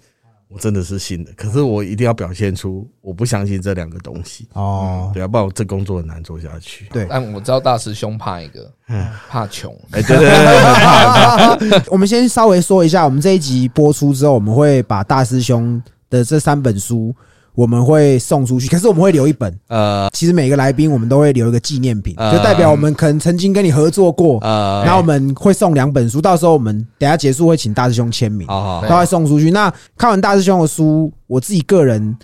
[0.49, 4.49] 我真的是信的，可是我一定要表现出我不相信这两个东西。
[4.55, 6.87] 哦，对啊，不然我这工作很难做下去。
[6.93, 7.07] 对。
[7.09, 11.83] 但我知道大师兄怕一个嗯，怕穷，哎，对对对。
[11.91, 17.15] 我们先稍微说一下，我们这一集播出之后，我们会把大师兄的这三本书
[17.59, 19.53] 我们会送出去，可是我们会留一本。
[19.67, 20.09] 呃。
[20.13, 22.31] 其实每个来宾我们都会留一个纪念品，呃。
[22.31, 29.51] 就代表我们可能曾经跟你合作过，呃，然后我们会送两本书，到时候我们等下结束会请大师兄签名，都会送出去。
[29.51, 32.17] 那看完大师兄的书，我自己个人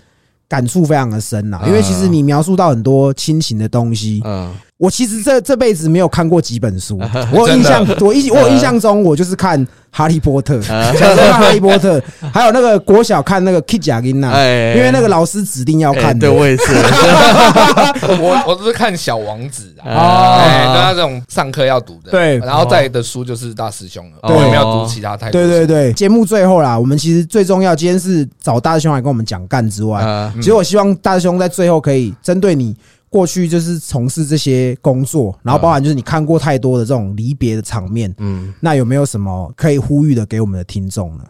[0.47, 6.99] 感触非常的深啊，因为其实你描述到很多亲情的东西，嗯我其实这这辈子没有看过几本书，
[7.31, 11.97] 我有印象， 我印我有印象中我就是看《哈利波特》，小时候看《哈利波特》，
[12.33, 16.27] 还有那个国小看那个《Kid 贾金娜》，哎因为那个老师指定要哎看的。
[16.27, 16.37] 对。
[16.37, 16.63] 我也是，
[18.21, 22.37] 我我都是看小王子啊，哦哎，对他这种上课要读的，对。
[22.39, 25.41] 然后再的书就是大师兄了，对我也没有读其他太多。
[25.41, 32.75] 对对对，节目最后啦，我们其实最重要，今天是找大师兄来跟我们讲干之外，呃其实我希望大师兄在最后可以针对你
[33.15, 41.23] 过去就是从事这些工作，然后包含就是你看过太多的这种离别的场面，嗯，那有没有什么可以呼吁的给我们的听众呢？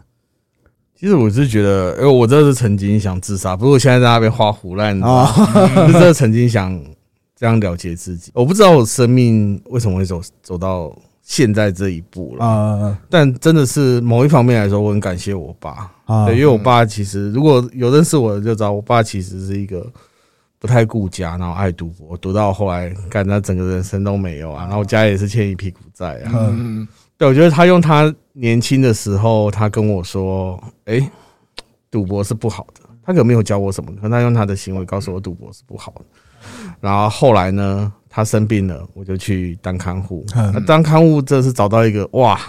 [0.98, 5.28] 其实我是觉得，因为我真的是曾经想自杀，不过我现在在那边画胡乱，哦，
[5.86, 6.76] 是真的曾经想
[7.36, 8.32] 这样了结自己。
[8.34, 10.92] 我不知道我生命为什么会走走到
[11.22, 15.88] 现在这一步了，呃但真的是某一方面来说，我很感谢我爸。
[16.06, 19.86] 啊对，因为我爸其实如果有认识我的就知道，我爸其实是一个
[20.66, 26.32] 不太顾家，然后爱赌博，赌到后来感觉整个人生都没有啊，然后家也是欠一屁股债啊。
[26.34, 26.86] 嗯，
[27.16, 31.08] 对，我觉得他用他年轻的时候，他跟我说：“哎、
[31.88, 36.04] 赌博是不好的。”他可能没有教我什么，可他用他的行为告诉我赌博是不好的。
[36.80, 40.26] 然后后来呢，他生病了，我就去当看护。
[40.34, 42.40] 嗯那当看护，这是找到一个哇，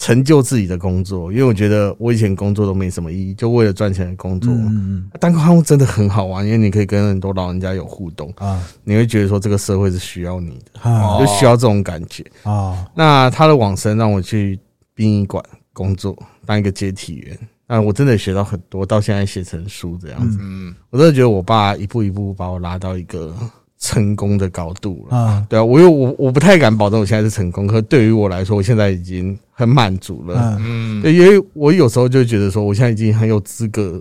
[0.00, 4.50] 成就自己的工作，因为我觉得我以前工作都没什么意义，就为了赚钱的工作。
[4.50, 12.24] 嗯嗯当看护真的很好玩，因为你可以跟很多老人家有互动，嗯啊你会觉得说这个社会是需要你的，啊就需要这种感觉。
[12.44, 14.58] 啊那他的往生让我去
[14.94, 15.44] 殡仪馆
[15.74, 16.16] 工作，
[16.46, 17.38] 当一个接体员。
[17.66, 20.38] 那我真的学到很多，到现在写成书这样子。
[20.40, 23.32] 嗯，我真的觉得我爸一步一步把我拉到一个
[23.80, 25.16] 成功的高度了。
[25.16, 30.56] 啊对啊，我又我我不太敢保证我现在是成功，可对于我来说，我现在已经很满足了。
[30.60, 34.00] 嗯因为我有时候就觉得说，我现在已经很有资格，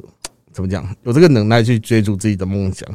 [0.51, 2.87] 怎么讲，有这个能耐去追逐自己的梦想。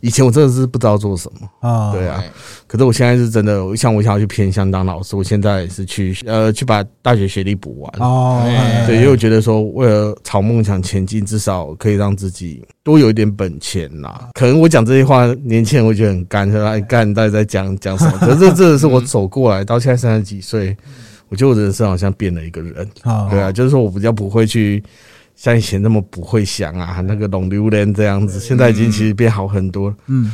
[0.00, 2.30] 以前我真的是不知道做什么，啊对啊哎。
[2.66, 7.92] 可是我现在是真的，像我想要去偏乡当老师，我现在是去呃去把大学学历补完。
[8.00, 14.30] 哦哎对，因为我觉得说，为了朝梦想前进，至少可以让自己多有一点本钱啦。
[14.34, 18.12] 可能我讲这些话，年轻人会觉得很干，说哎干，你到底在讲讲什么？
[18.22, 20.76] 可是这真的是我走过来到现在三十几岁，
[21.28, 22.88] 我觉得我人生好像变了一个人。
[23.02, 24.82] 啊对啊，就是说我比较不会去
[25.40, 29.94] 像以前那么不会想啊，那个龙榴莲这样子，现在已经其实变好很多。
[30.06, 30.30] 嗯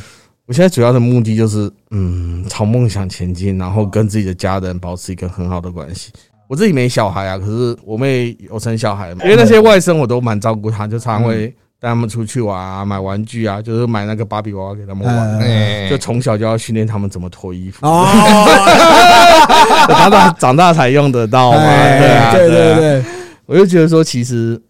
[0.46, 6.12] 我现在主要的目的就是，嗯，朝梦想前进，然后跟自己的家人保持一个很好的关系。
[6.48, 11.48] 我自己没小孩啊，可是我妹有生小孩嘛，因为那些外甥我都蛮照顾他，就常常会
[11.80, 15.88] 带他们出去玩啊，买玩具啊，就是买那个芭比娃娃给他们玩。
[15.90, 18.06] 就从小就要训练他们怎么脱衣服，哦，
[19.88, 21.58] 长大长大才用得到嘛。
[21.58, 23.04] 对啊，对对啊对，
[23.46, 24.60] 我就觉得说，其实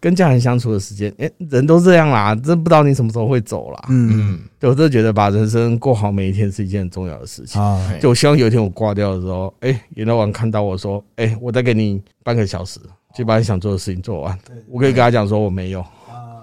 [0.00, 3.84] 跟家人相处的时间，哎、人都这样啦，真不知道你什么时候会走啦。
[3.88, 7.60] 嗯嗯，对我真的觉得把人生过好每一天是一件很重要的事情。
[7.60, 12.80] 啊哎就我希望有一天我挂掉的时候，哎、阎罗王看到我说，哎、我再给你半个小时，
[13.16, 14.38] 去把你想做的事情做完。
[14.68, 15.84] 我可以跟他讲说我没有，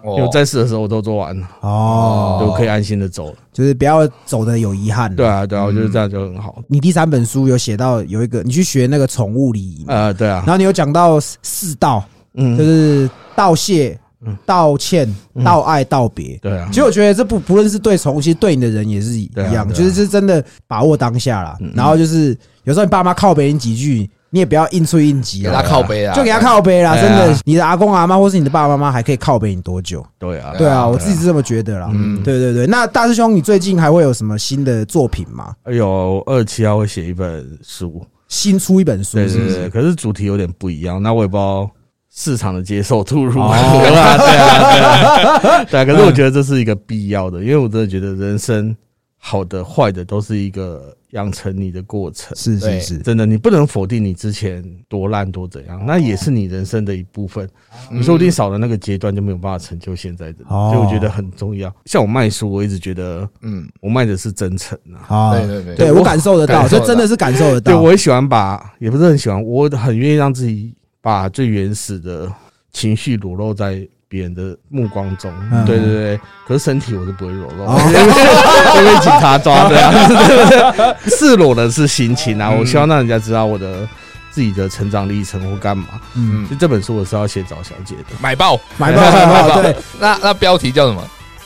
[0.05, 3.37] 因为我哦在世的时候我都做完了，哦，就，可以安心的走了。
[3.53, 5.15] 就是不要走的有遗憾。
[5.15, 6.61] 对，啊，对啊，我觉得这样就很好。
[6.67, 12.03] 你第三本书有写到有一个，你去学那个宠物礼仪嘛，呃，对啊然，后你有讲到四道，
[12.35, 15.05] 嗯就，是道谢嗯、道歉、
[15.35, 16.37] 嗯道爱、道别。
[16.41, 21.71] 对啊其，实我觉得这不不论是对宠物，其实对你的人也是一样，就是是真的把握当下啦嗯。
[21.75, 26.95] 然后就是有时候你爸妈靠北你几句，你也不要硬吹硬挤给他啊，靠背啊，就给他靠背啦。
[26.95, 30.05] 真的，你的阿公阿妈或是你的爸爸妈妈还可以靠背你多久？
[30.17, 31.89] 对啊，对啊，啊我自己是这么觉得啦。
[31.93, 35.53] 嗯对对对，那大师兄，你最近还会有什么新的作品吗？
[35.69, 39.69] 有二七号会写一本书，新出一本书是不是对对对，？
[39.69, 41.69] 可是主题有点不一样，那我也不知道
[42.15, 48.75] 市场的接受度如何哦啊，对啊，对啊， 对啊，可是我觉得这是一个必要的，因为我真的觉得人生
[49.17, 52.35] 好的坏的都是一个养成你的过程。
[52.35, 57.49] 是是是，真的，你不能否定你之前多烂多怎样，那也是你人生的一部分。
[57.89, 61.73] 你说不定少了那个阶段，就没有办法成就现在的所以我觉得很重要。
[61.85, 65.01] 像我卖书，我一直觉得嗯，我卖的是真诚啊。
[65.01, 67.81] 好，对对对对我感受得到，这真的是感受得到对，到。
[67.81, 72.31] 我也喜欢把，也不是很喜欢，我很愿意让自己把最原始的
[72.71, 75.29] 情绪裸露在别人的目光中。
[75.51, 75.65] 嗯。
[75.65, 77.75] 对对对，可是身体我是不会裸露，哦。
[78.73, 82.59] 会被警察抓的、 赤裸的是心情啊，嗯。
[82.59, 83.85] 我希望让人家知道我的
[84.31, 85.85] 自己的成长历程或干嘛。
[86.15, 88.57] 嗯，就这本书我是要写找小姐的，买爆。
[88.77, 91.03] 买爆买爆， 对，那那标题叫什么？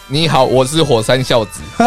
[0.10, 1.60] 你好，我是火山孝子。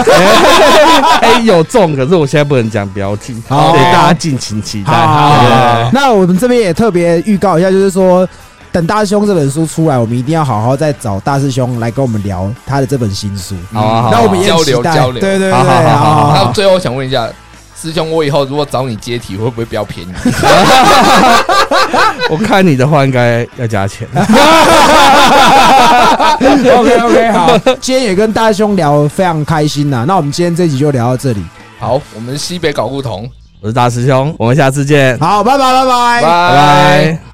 [1.23, 4.93] 哎，有中，可是我现在不能讲标题，好对大家敬请期待。
[4.93, 8.29] 好那我们这边也特别预告一下，就是说，
[8.71, 13.55] 等大师兄这本书出来，我们一定要好好再找大师兄来跟我们聊他的这本新书。
[13.73, 14.11] 好啊，好啊。
[14.13, 14.75] 那我们也交很期待。
[14.75, 15.21] 流交流。
[15.21, 16.45] 对对对，好好好好好。
[16.45, 17.27] 那最后想问一下，
[17.81, 20.11] 师兄，我以后如果找你接体，会不会比较便宜？
[22.29, 24.07] 我看你的话应该要加钱。
[26.41, 30.05] OK OK，好，今天也跟大兄聊得非常开心呐。
[30.07, 31.43] 那我们今天这集就聊到这里，
[31.79, 33.29] 好，我们西北搞不同，
[33.61, 37.30] 我是大师兄，我们下次见，好，拜拜拜拜拜拜。